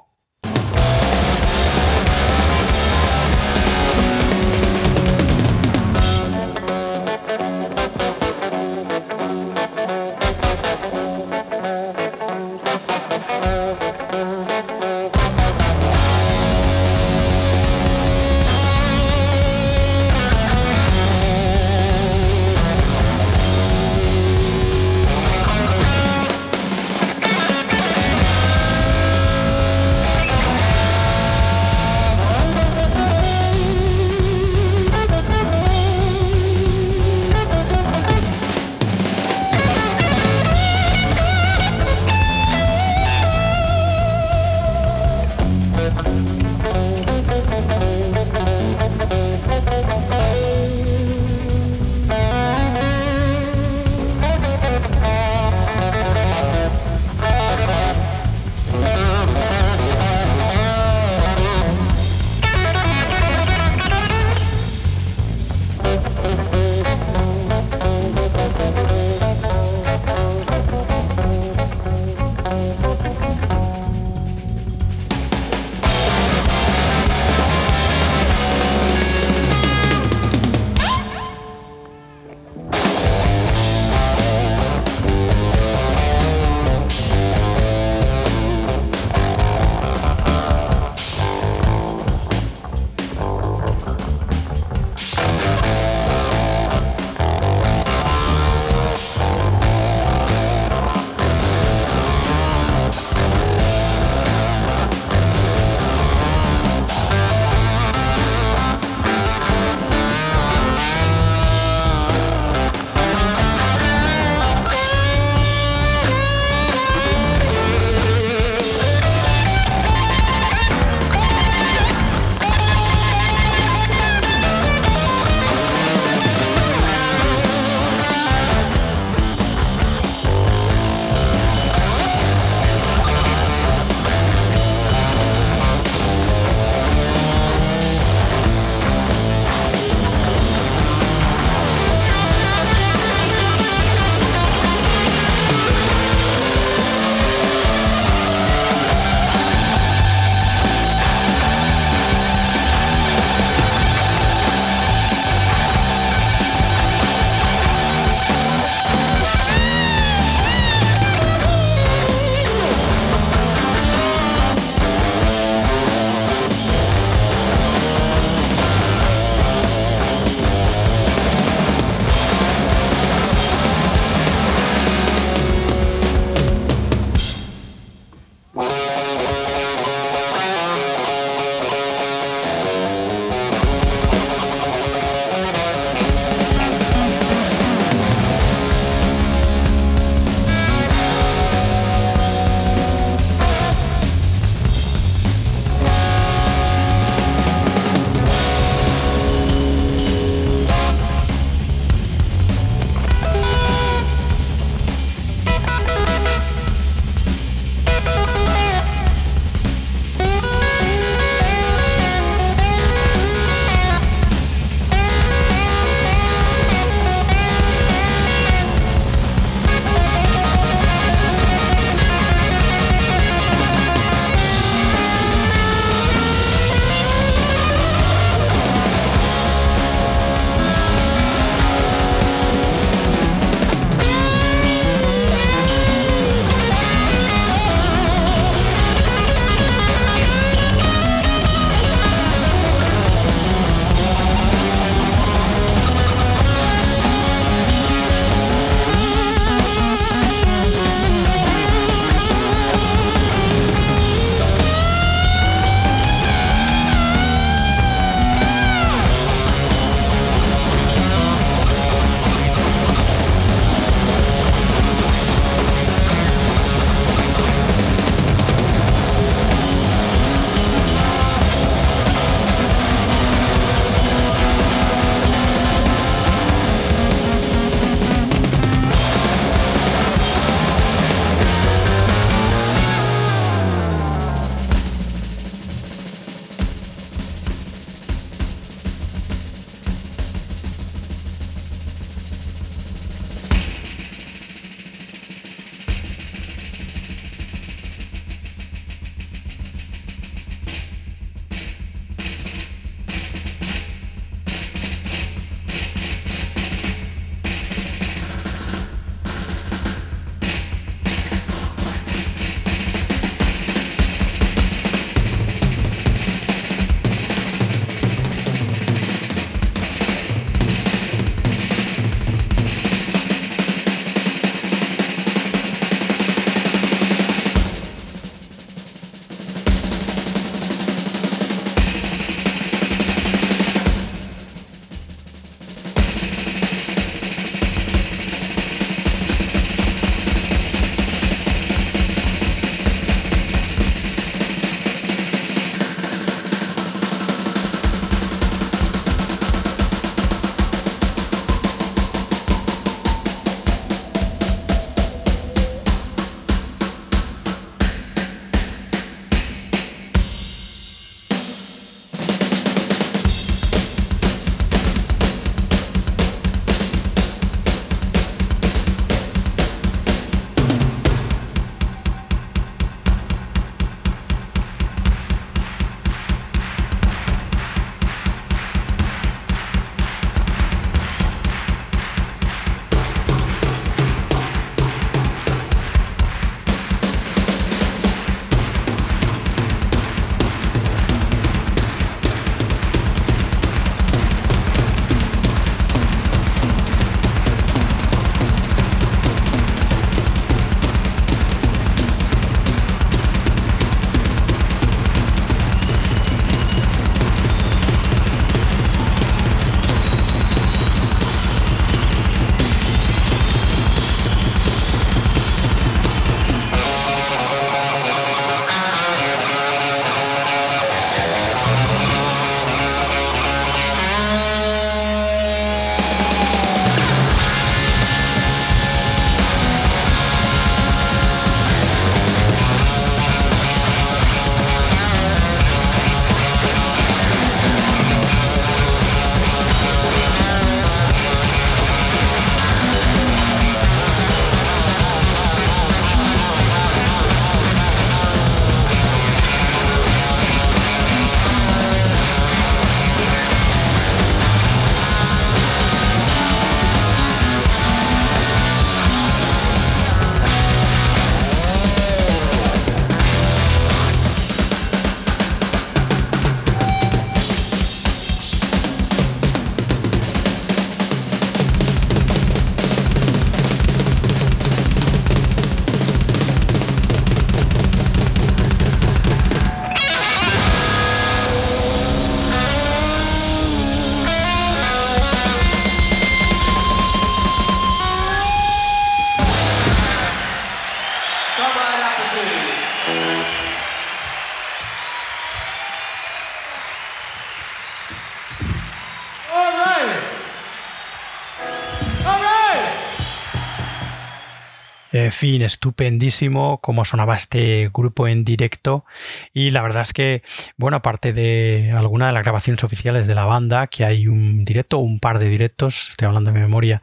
[505.33, 509.05] Fin, estupendísimo cómo sonaba este grupo en directo.
[509.53, 510.43] Y la verdad es que,
[510.77, 514.99] bueno, aparte de alguna de las grabaciones oficiales de la banda, que hay un directo,
[514.99, 517.01] un par de directos, estoy hablando de memoria,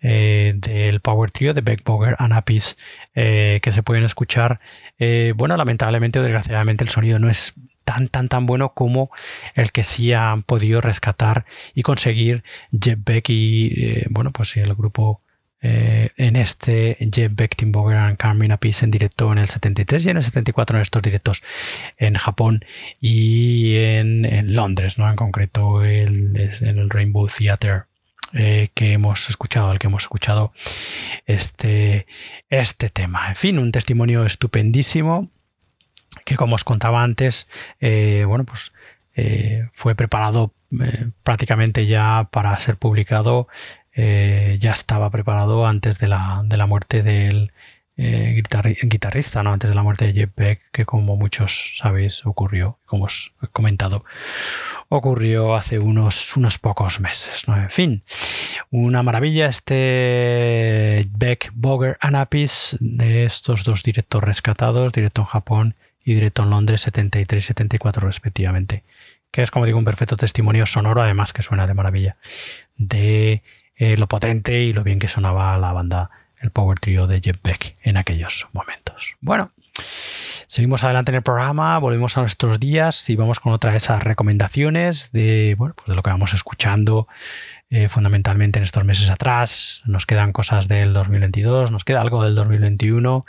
[0.00, 2.76] eh, del Power Trio de Beck Boger and Apis
[3.16, 4.60] eh, que se pueden escuchar.
[4.98, 7.54] Eh, bueno, lamentablemente o desgraciadamente el sonido no es
[7.84, 9.10] tan tan tan bueno como
[9.54, 15.22] el que sí han podido rescatar y conseguir Jeff Beck y bueno pues el grupo
[15.60, 20.16] en este Jeff Beck, Boger y Carmine Apis en directo en el 73 y en
[20.18, 21.42] el 74 en estos directos
[21.96, 22.64] en Japón
[23.00, 25.10] y en, Londres, ¿no?
[25.10, 27.88] En concreto en el Rainbow Theatre
[28.34, 30.52] eh, que hemos escuchado, al que hemos escuchado
[31.24, 32.04] este,
[32.50, 33.28] este tema.
[33.28, 35.30] En fin, un testimonio estupendísimo
[36.26, 37.48] que como os contaba antes,
[37.80, 38.74] eh, bueno, pues
[39.16, 40.52] eh, fue preparado
[41.22, 43.48] prácticamente ya para ser publicado,
[43.98, 47.52] ya estaba preparado antes de la, de la muerte del
[47.96, 49.52] guitarrista, ¿no?
[49.52, 53.48] antes de la muerte de Jeff Beck, que como muchos sabéis ocurrió, como os he
[53.48, 54.04] comentado,
[54.88, 57.48] ocurrió hace unos, unos pocos meses.
[57.48, 57.56] ¿no?
[57.56, 58.02] En fin,
[58.70, 65.74] una maravilla este Beck, Boger, Anapis de estos dos directos rescatados, directo en Japón
[66.04, 68.84] y directo en Londres 73 y 74 respectivamente,
[69.32, 72.16] que es como digo un perfecto testimonio sonoro, además que suena de maravilla,
[72.76, 73.42] de
[73.78, 76.10] eh, lo potente y lo bien que sonaba la banda,
[76.40, 79.16] el Power Trio de Jeff Beck en aquellos momentos.
[79.20, 79.52] Bueno,
[80.50, 84.02] Seguimos adelante en el programa, volvemos a nuestros días y vamos con otra de esas
[84.02, 87.06] recomendaciones de, pues de lo que vamos escuchando
[87.68, 89.82] eh, fundamentalmente en estos meses atrás.
[89.84, 93.22] Nos quedan cosas del 2022, nos queda algo del 2021.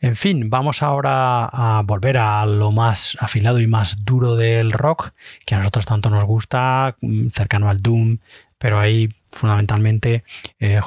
[0.00, 5.12] En fin, vamos ahora a volver a lo más afilado y más duro del rock,
[5.46, 8.18] que a nosotros tanto nos gusta, mm, cercano al Doom,
[8.58, 10.24] pero ahí fundamentalmente
[10.60, 10.80] eh,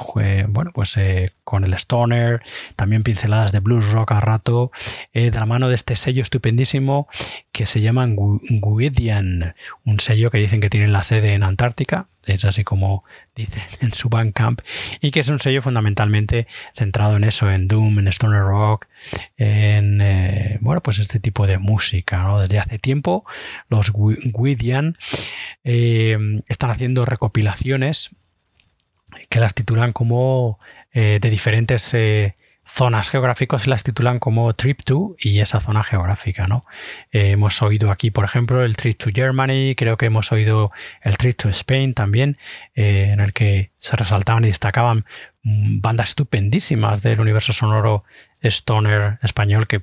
[0.48, 2.42] bueno pues eh, con el stoner
[2.76, 4.70] también pinceladas de blues rock a rato
[5.12, 7.08] eh, de la mano de este sello estupendísimo
[7.52, 12.44] que se llama Guidian un sello que dicen que tienen la sede en Antártica es
[12.44, 14.60] así como dicen en su Bandcamp
[15.00, 18.86] y que es un sello fundamentalmente centrado en eso en doom en stoner rock
[19.36, 22.40] en bueno pues este tipo de música ¿no?
[22.40, 23.24] desde hace tiempo
[23.68, 24.96] los Guidian
[25.64, 28.10] están haciendo recopilaciones
[29.28, 30.58] que las titulan como
[30.92, 36.48] eh, de diferentes eh, zonas geográficas las titulan como Trip to y esa zona geográfica,
[36.48, 36.60] ¿no?
[37.12, 41.16] Eh, hemos oído aquí, por ejemplo, el Trip to Germany, creo que hemos oído el
[41.16, 42.36] Trip to Spain también,
[42.74, 45.04] en el que se resaltaban y destacaban
[45.42, 48.04] mm, bandas estupendísimas del universo sonoro
[48.42, 49.80] stoner español que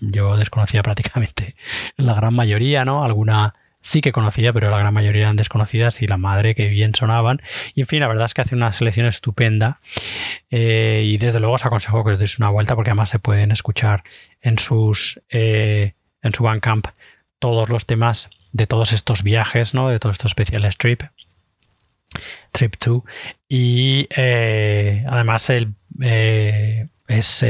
[0.00, 1.56] yo desconocía prácticamente
[1.96, 3.04] la gran mayoría, ¿no?
[3.04, 6.94] Alguna sí que conocía, pero la gran mayoría eran desconocidas y la madre que bien
[6.94, 7.40] sonaban.
[7.74, 9.80] Y en fin, la verdad es que hace una selección estupenda
[10.50, 13.52] eh, y desde luego os aconsejo que os deis una vuelta porque además se pueden
[13.52, 14.04] escuchar
[14.40, 16.88] en sus eh, en su Bandcamp
[17.38, 19.88] todos los temas de todos estos viajes, ¿no?
[19.88, 21.02] De todos estos especiales trip.
[22.50, 23.02] Trip 2
[23.48, 27.44] y eh, además el, es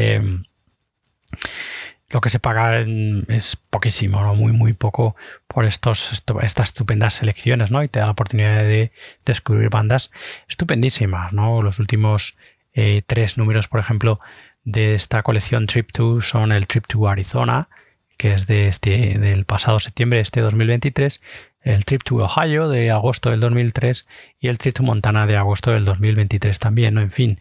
[2.11, 2.85] lo que se paga
[3.29, 4.35] es poquísimo, ¿no?
[4.35, 5.15] muy, muy poco
[5.47, 7.83] por estos, estas estupendas selecciones, ¿no?
[7.83, 8.93] Y te da la oportunidad de
[9.25, 10.11] descubrir bandas
[10.49, 11.63] estupendísimas, ¿no?
[11.63, 12.37] Los últimos
[12.75, 14.21] eh, tres números, por ejemplo,
[14.65, 17.69] de esta colección Trip 2 son el Trip to Arizona,
[18.17, 21.23] que es de este, del pasado septiembre de este 2023,
[21.63, 24.07] el Trip to Ohio de agosto del 2003
[24.41, 27.01] y el Trip to Montana de agosto del 2023 también, ¿no?
[27.01, 27.41] En fin,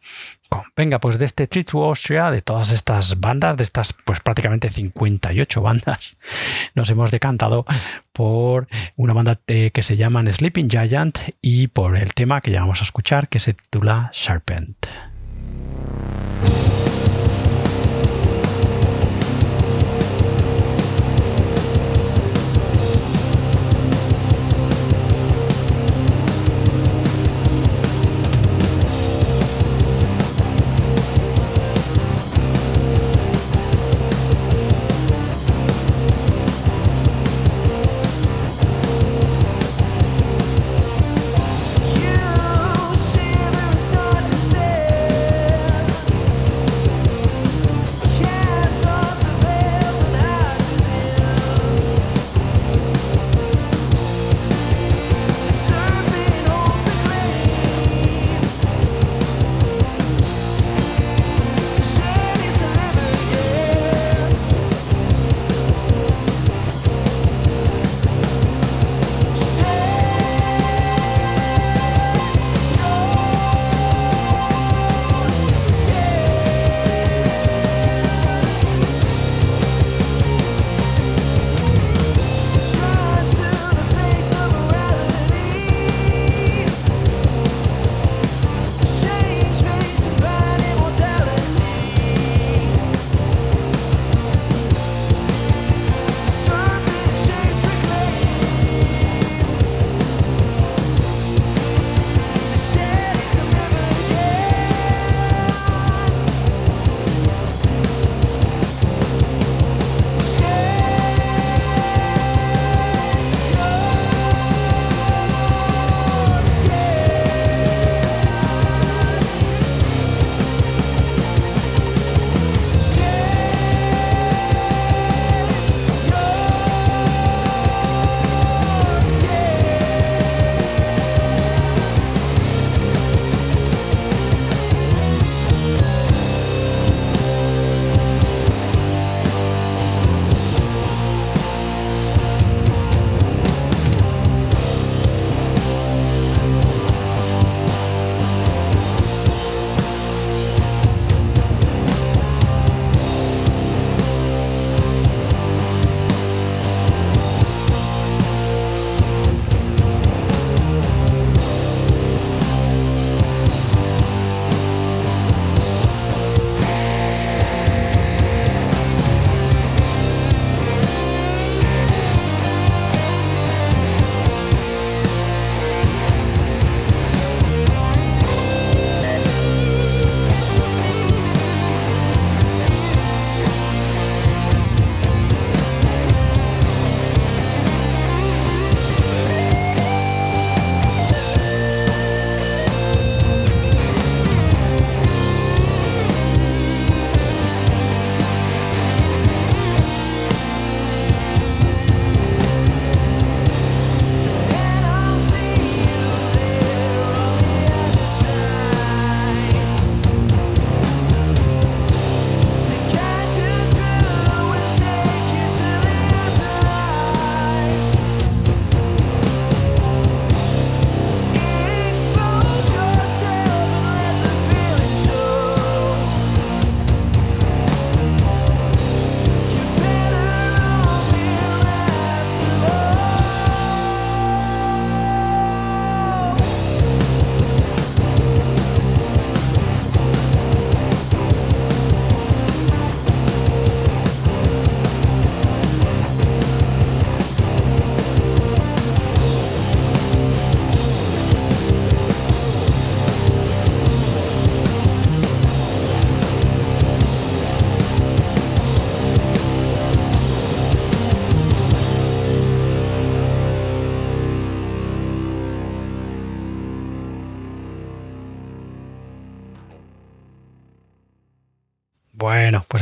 [0.76, 4.70] Venga, pues de este Trip to Austria, de todas estas bandas, de estas pues prácticamente
[4.70, 6.18] 58 bandas,
[6.76, 7.66] nos hemos decantado
[8.12, 12.82] por una banda que se llama Sleeping Giant y por el tema que ya vamos
[12.82, 14.88] a escuchar que se titula Serpent.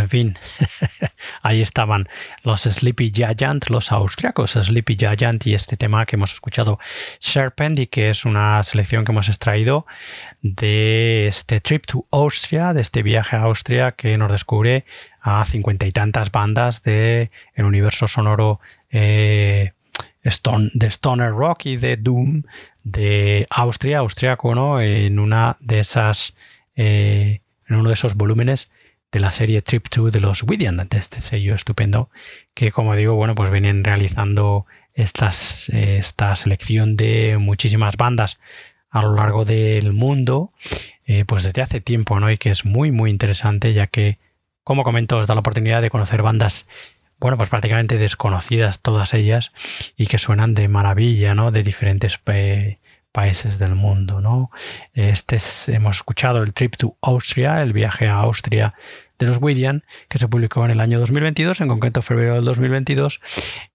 [0.04, 0.38] En fin,
[1.42, 2.08] ahí estaban
[2.44, 6.80] los Sleepy Giant, los austriacos Sleepy Giant y este tema que hemos escuchado,
[7.20, 9.86] Serpent, que es una selección que hemos extraído
[10.42, 14.86] de este trip to Austria, de este viaje a Austria que nos descubre
[15.22, 18.60] a cincuenta y tantas bandas del el universo sonoro
[18.92, 19.72] eh,
[20.22, 22.44] de Stoner Rock y de Doom
[22.84, 24.82] de Austria, austriaco, ¿no?
[24.82, 26.36] En una de esas,
[26.76, 28.70] eh, en uno de esos volúmenes
[29.14, 32.10] de la serie Trip 2 de los Widian, de este sello estupendo,
[32.56, 38.40] que como digo, bueno, pues vienen realizando estas, esta selección de muchísimas bandas
[38.90, 40.52] a lo largo del mundo,
[41.06, 42.32] eh, pues desde hace tiempo, ¿no?
[42.32, 44.18] Y que es muy, muy interesante, ya que,
[44.64, 46.68] como comento, os da la oportunidad de conocer bandas,
[47.20, 49.54] bueno, pues prácticamente desconocidas todas ellas
[49.96, 51.52] y que suenan de maravilla, ¿no?
[51.52, 52.78] De diferentes eh,
[53.12, 54.50] países del mundo, ¿no?
[54.94, 55.38] Este
[55.68, 58.74] hemos escuchado el Trip to Austria, el viaje a Austria
[59.24, 63.22] de los Widian, que se publicó en el año 2022, en concreto febrero del 2022.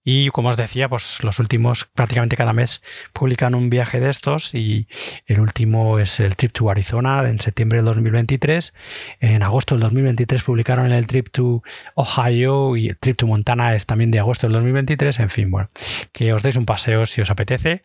[0.03, 2.81] Y como os decía, pues los últimos prácticamente cada mes
[3.13, 4.87] publican un viaje de estos y
[5.25, 8.73] el último es el Trip to Arizona en septiembre del 2023.
[9.19, 11.63] En agosto del 2023 publicaron el Trip to
[11.95, 15.19] Ohio y el Trip to Montana es también de agosto del 2023.
[15.19, 15.69] En fin, bueno,
[16.11, 17.81] que os deis un paseo si os apetece,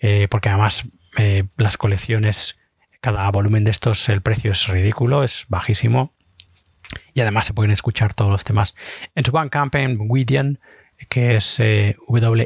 [0.00, 2.58] eh, porque además eh, las colecciones
[3.00, 6.13] cada volumen de estos el precio es ridículo, es bajísimo
[7.12, 8.74] y además se pueden escuchar todos los temas
[9.14, 10.58] en su Bandcamp en Widian,
[11.08, 12.44] que es eh, W-E-E-D-I-A-N,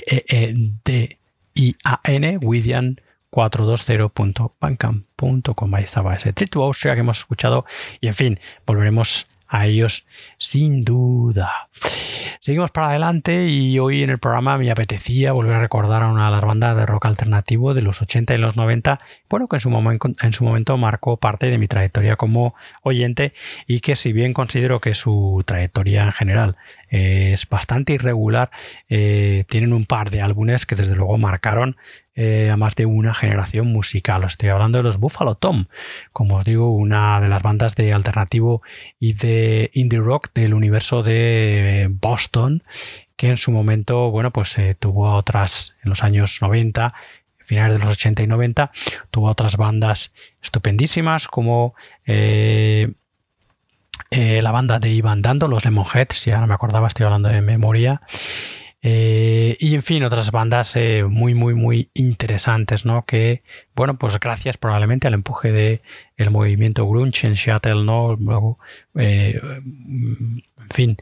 [2.38, 5.74] Widian 420.bandcamp.com.
[5.74, 7.66] Ahí estaba ese Trip to Austria que hemos escuchado.
[8.01, 10.07] Y en fin, volveremos a ellos
[10.39, 11.53] sin duda.
[12.41, 16.26] Seguimos para adelante y hoy en el programa me apetecía volver a recordar a una
[16.26, 19.61] de las bandas de rock alternativo de los 80 y los 90, bueno, que en
[19.61, 23.32] su, momento, en su momento marcó parte de mi trayectoria como oyente
[23.66, 26.57] y que si bien considero que su trayectoria en general
[26.89, 28.51] es bastante irregular,
[28.89, 31.76] eh, tienen un par de álbumes que desde luego marcaron
[32.14, 34.24] eh, a más de una generación musical.
[34.24, 35.66] Estoy hablando de los Buffalo Tom,
[36.12, 38.62] como os digo, una de las bandas de alternativo
[38.99, 42.62] y de indie rock del universo de Boston,
[43.16, 46.95] que en su momento, bueno, pues eh, tuvo otras en los años 90
[47.39, 48.70] finales de los 80 y 90,
[49.11, 50.12] tuvo otras bandas
[50.43, 51.74] estupendísimas como
[52.07, 52.93] eh,
[54.11, 58.01] la banda de Ivan Dando, los Lemonheads, ya no me acordaba, estoy hablando de memoria,
[58.81, 63.05] eh, y en fin, otras bandas eh, muy, muy, muy interesantes, ¿no?
[63.05, 63.43] Que,
[63.74, 65.83] bueno, pues gracias probablemente al empuje de
[66.16, 68.59] el movimiento grunge en Seattle, ¿no?
[68.95, 70.97] Eh, en fin,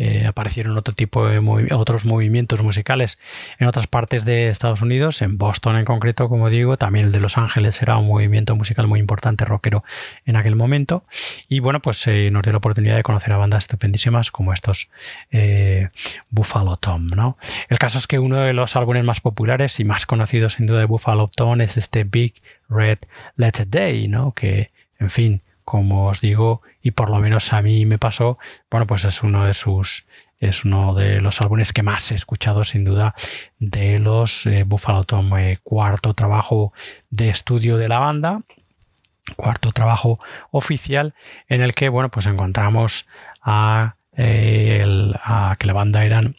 [0.00, 1.40] eh, aparecieron otro tipo de
[1.72, 3.18] otros movimientos musicales
[3.58, 7.18] en otras partes de Estados Unidos, en Boston en concreto, como digo, también el de
[7.18, 9.82] Los Ángeles era un movimiento musical muy importante, rockero
[10.24, 11.02] en aquel momento.
[11.48, 14.88] Y bueno, pues eh, nos dio la oportunidad de conocer a bandas estupendísimas como estos
[15.32, 15.88] eh,
[16.30, 17.08] Buffalo Tom.
[17.08, 17.36] ¿no?
[17.68, 20.78] El caso es que uno de los álbumes más populares y más conocidos sin duda
[20.78, 22.34] de Buffalo Tom es este Big
[22.68, 22.98] Red
[23.36, 24.30] Letter Day, ¿no?
[24.30, 24.70] que
[25.00, 28.38] en fin, como os digo, y por lo menos a mí me pasó,
[28.70, 30.06] bueno, pues es uno de sus
[30.38, 33.14] es uno de los álbumes que más he escuchado sin duda
[33.58, 36.72] de los eh, Buffalo Tom, eh, cuarto trabajo
[37.10, 38.40] de estudio de la banda,
[39.36, 40.18] cuarto trabajo
[40.52, 41.12] oficial
[41.50, 43.06] en el que bueno pues encontramos
[43.42, 46.34] a, eh, a que la banda eran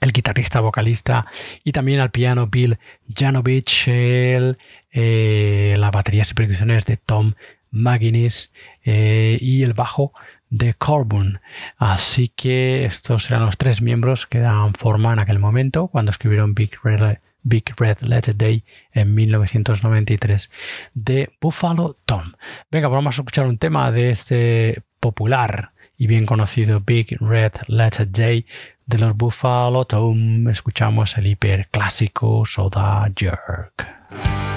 [0.00, 1.26] el guitarrista, vocalista
[1.62, 2.78] y también al piano Bill
[3.14, 4.56] Janovich, el,
[4.94, 7.34] la batería y percusiones de Tom
[7.74, 8.52] McGuinness
[8.84, 10.12] eh, y el bajo
[10.50, 11.40] de Corbin.
[11.76, 16.54] Así que estos eran los tres miembros que daban forma en aquel momento cuando escribieron
[16.54, 20.50] Big Red, Big Red Letter Day en 1993
[20.94, 22.32] de Buffalo Tom.
[22.70, 27.52] Venga, pues vamos a escuchar un tema de este popular y bien conocido Big Red
[27.66, 28.46] Letter Day
[28.86, 30.48] de los Buffalo Tom.
[30.48, 34.53] Escuchamos el hiper clásico Soda Jerk.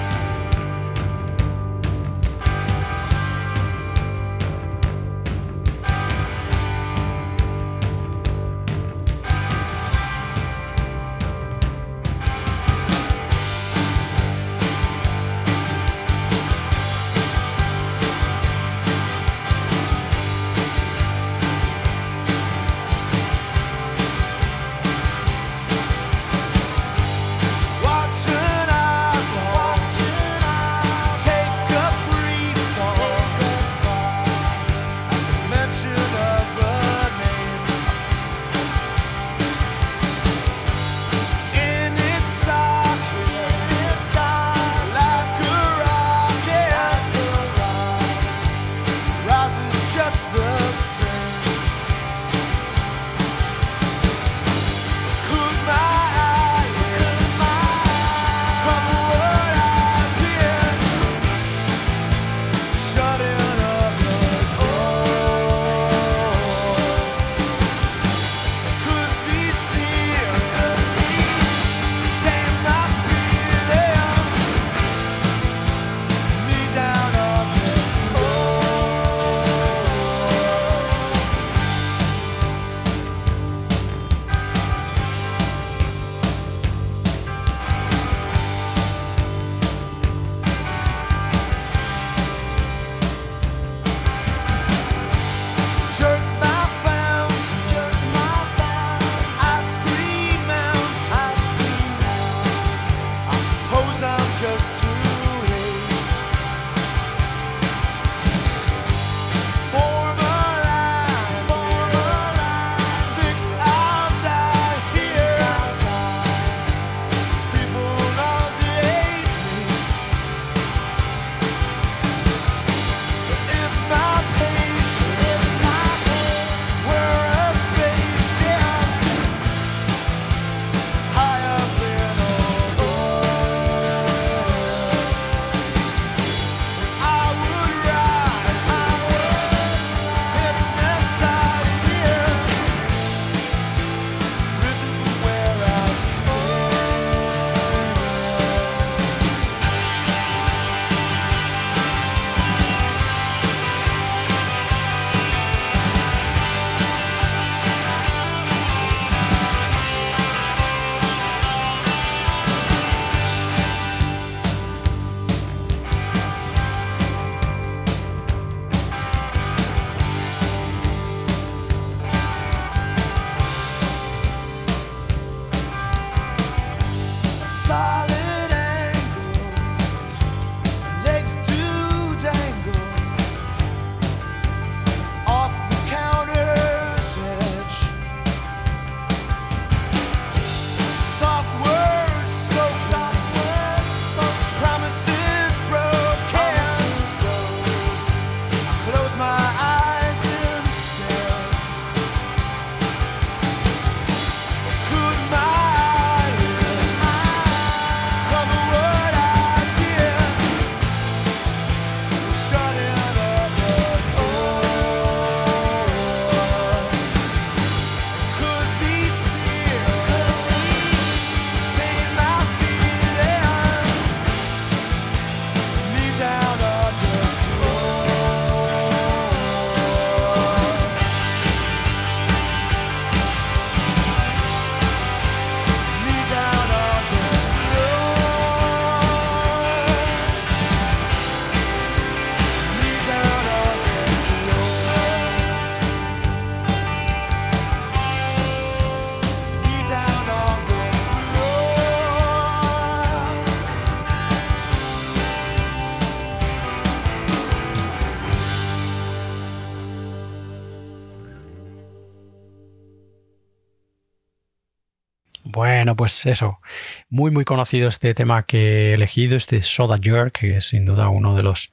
[265.96, 266.60] Pues eso,
[267.08, 271.08] muy muy conocido este tema que he elegido, este Soda Jerk, que es sin duda
[271.08, 271.72] uno de los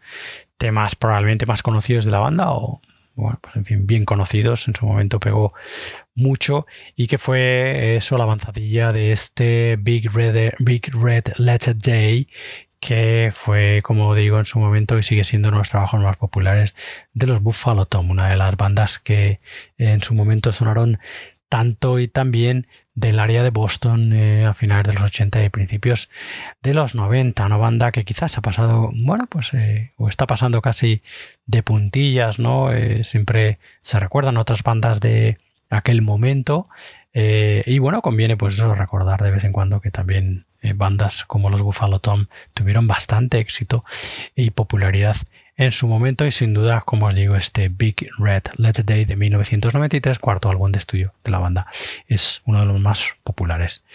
[0.58, 2.82] temas probablemente más conocidos de la banda o
[3.16, 5.54] bueno, pues en fin, bien conocidos, en su momento pegó
[6.16, 6.66] mucho
[6.98, 12.28] y que fue eso, la avanzadilla de este Big Red, Big Red Letter Day
[12.86, 16.18] que fue, como digo, en su momento y sigue siendo uno de los trabajos más
[16.18, 16.76] populares
[17.14, 19.40] de los Buffalo Tom, una de las bandas que
[19.78, 21.00] en su momento sonaron
[21.50, 26.09] tanto y también del área de Boston eh, a finales de los 80 y principios
[26.63, 30.61] de los 90, una banda que quizás ha pasado, bueno, pues eh, o está pasando
[30.61, 31.01] casi
[31.45, 32.72] de puntillas, ¿no?
[32.73, 35.38] Eh, siempre se recuerdan otras bandas de
[35.69, 36.67] aquel momento
[37.17, 40.43] y bueno, conviene pues recordar de vez en cuando que también
[40.76, 43.85] bandas como los Buffalo Tom tuvieron bastante éxito
[44.35, 45.15] y popularidad
[45.57, 49.15] en su momento y sin duda, como os digo, este Big Red Let's Day de
[49.15, 51.68] 1993, cuarto álbum de estudio de la banda,
[52.07, 53.86] es uno de los más populares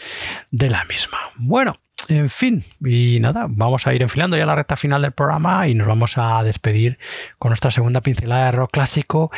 [0.51, 1.19] de la misma.
[1.37, 1.79] Bueno,
[2.09, 5.75] en fin, y nada, vamos a ir enfilando ya la recta final del programa y
[5.75, 6.99] nos vamos a despedir
[7.39, 9.31] con nuestra segunda pincelada de rock clásico,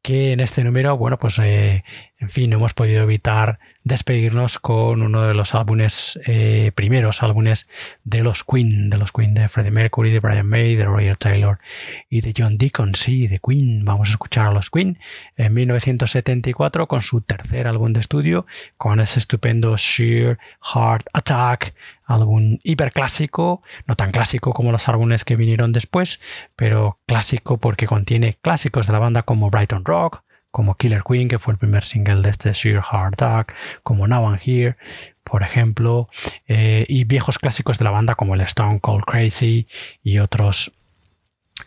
[0.00, 1.84] que en este número, bueno, pues eh,
[2.24, 7.68] en fin, no hemos podido evitar despedirnos con uno de los álbumes, eh, primeros álbumes
[8.02, 11.58] de los Queen, de los Queen de Freddie Mercury, de Brian May, de Roger Taylor
[12.08, 13.84] y de John Deacon, sí, de Queen.
[13.84, 14.98] Vamos a escuchar a los Queen
[15.36, 18.46] en 1974 con su tercer álbum de estudio,
[18.78, 21.74] con ese estupendo Sheer Heart Attack,
[22.06, 26.22] álbum hiperclásico, no tan clásico como los álbumes que vinieron después,
[26.56, 30.22] pero clásico porque contiene clásicos de la banda como Brighton Rock,
[30.54, 34.30] como Killer Queen, que fue el primer single de este Sheer Heart Attack, como Now
[34.30, 34.76] I'm Here,
[35.24, 36.08] por ejemplo,
[36.46, 39.66] eh, y viejos clásicos de la banda como el Stone Cold Crazy
[40.04, 40.72] y otros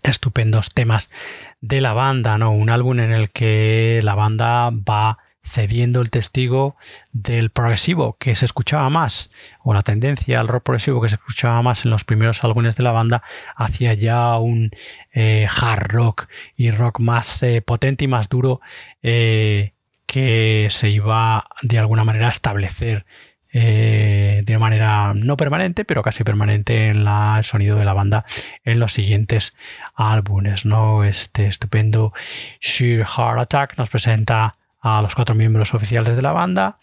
[0.03, 1.11] estupendos temas
[1.59, 2.51] de la banda, ¿no?
[2.51, 6.75] Un álbum en el que la banda va cediendo el testigo
[7.13, 9.31] del progresivo que se escuchaba más,
[9.63, 12.83] o la tendencia al rock progresivo que se escuchaba más en los primeros álbumes de
[12.83, 13.23] la banda,
[13.55, 14.71] hacia ya un
[15.13, 18.61] eh, hard rock y rock más eh, potente y más duro
[19.01, 19.73] eh,
[20.05, 23.05] que se iba de alguna manera a establecer
[23.53, 28.25] eh, de manera no permanente, pero casi permanente en el sonido de la banda
[28.63, 29.55] en los siguientes
[29.95, 30.65] álbumes.
[30.65, 31.03] ¿no?
[31.03, 32.13] Este estupendo
[32.59, 34.55] Sheer Heart Attack nos presenta
[34.87, 36.77] a los cuatro miembros oficiales de la banda.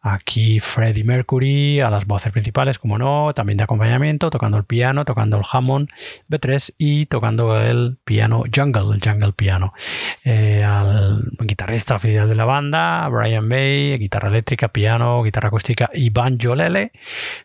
[0.00, 5.04] Aquí Freddie Mercury a las voces principales, como no, también de acompañamiento, tocando el piano,
[5.04, 5.88] tocando el Hammond
[6.28, 9.72] B3 y tocando el piano Jungle, el Jungle Piano.
[10.24, 16.10] Eh, al guitarrista oficial de la banda, Brian May, guitarra eléctrica, piano, guitarra acústica y
[16.10, 16.92] banjo lele.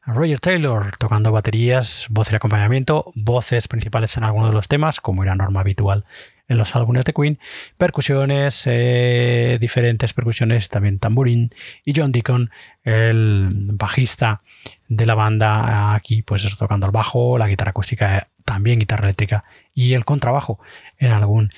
[0.05, 5.23] Roger Taylor tocando baterías, voces de acompañamiento, voces principales en algunos de los temas, como
[5.23, 6.05] era norma habitual
[6.49, 7.39] en los álbumes de Queen,
[7.77, 11.53] percusiones, eh, diferentes percusiones, también tamborín,
[11.85, 12.49] y John Deacon,
[12.83, 14.41] el bajista
[14.87, 19.43] de la banda, aquí pues eso, tocando el bajo, la guitarra acústica, también guitarra eléctrica
[19.73, 20.59] y el contrabajo
[20.97, 21.51] en algún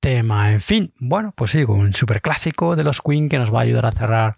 [0.00, 0.52] tema.
[0.52, 3.62] En fin, bueno, pues digo, un super clásico de los Queen que nos va a
[3.62, 4.36] ayudar a cerrar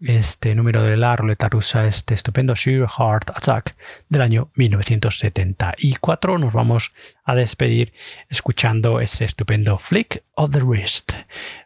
[0.00, 3.76] este número de la ruleta rusa, este estupendo Sheer Heart Attack
[4.08, 6.38] del año 1974.
[6.38, 6.92] Nos vamos
[7.24, 7.92] a despedir
[8.28, 11.12] escuchando este estupendo Flick of the Wrist.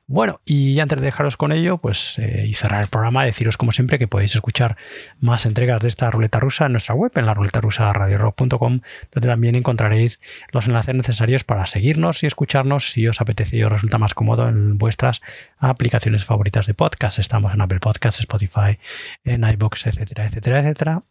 [0.08, 3.72] Bueno, y antes de dejaros con ello, pues eh, y cerrar el programa, deciros como
[3.72, 4.76] siempre que podéis escuchar
[5.18, 8.80] más entregas de esta ruleta rusa en nuestra web, en la ruleta rusa radiorock.com,
[9.12, 10.20] donde también encontraréis
[10.52, 14.48] los enlaces necesarios para seguirnos y escucharnos si os apetece y os resulta más cómodo
[14.48, 15.22] en vuestras
[15.58, 17.18] aplicaciones favoritas de podcast.
[17.18, 18.78] Estamos en Apple Podcasts, Spotify,
[19.24, 21.02] en iBox, etcétera, etcétera, etcétera.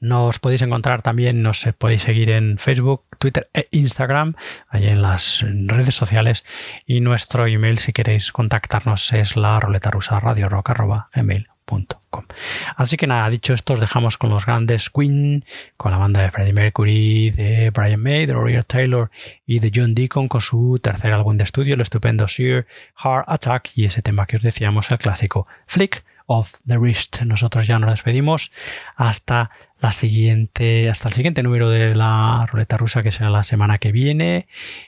[0.00, 4.34] Nos podéis encontrar también, nos podéis seguir en Facebook, Twitter e Instagram,
[4.68, 6.44] ahí en las redes sociales.
[6.86, 10.48] Y nuestro email, si queréis contactarnos, es la roleta rusa radio
[12.76, 15.44] Así que nada, dicho esto, os dejamos con los grandes Queen,
[15.76, 19.10] con la banda de Freddie Mercury, de Brian May, de Roger Taylor
[19.46, 22.66] y de John Deacon con su tercer álbum de estudio, el estupendo Sheer
[22.96, 27.22] Heart Attack y ese tema que os decíamos, el clásico Flick of the Wrist.
[27.22, 28.52] Nosotros ya nos despedimos
[28.94, 29.50] hasta
[29.80, 33.90] la siguiente, hasta el siguiente número de la ruleta rusa que será la semana que
[33.90, 34.46] viene.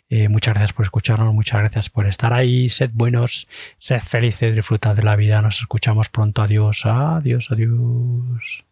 [0.09, 2.69] Eh, muchas gracias por escucharnos, muchas gracias por estar ahí.
[2.69, 3.49] Sed buenos,
[3.79, 5.43] sed felices, disfrutad de la vida.
[5.43, 6.43] Nos escuchamos pronto.
[6.43, 8.65] Adiós, adiós, adiós.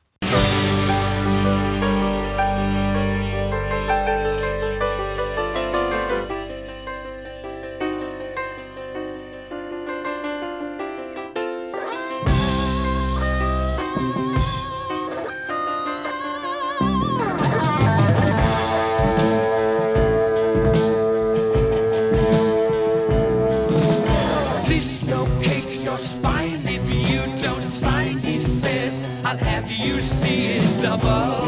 [30.99, 31.48] above.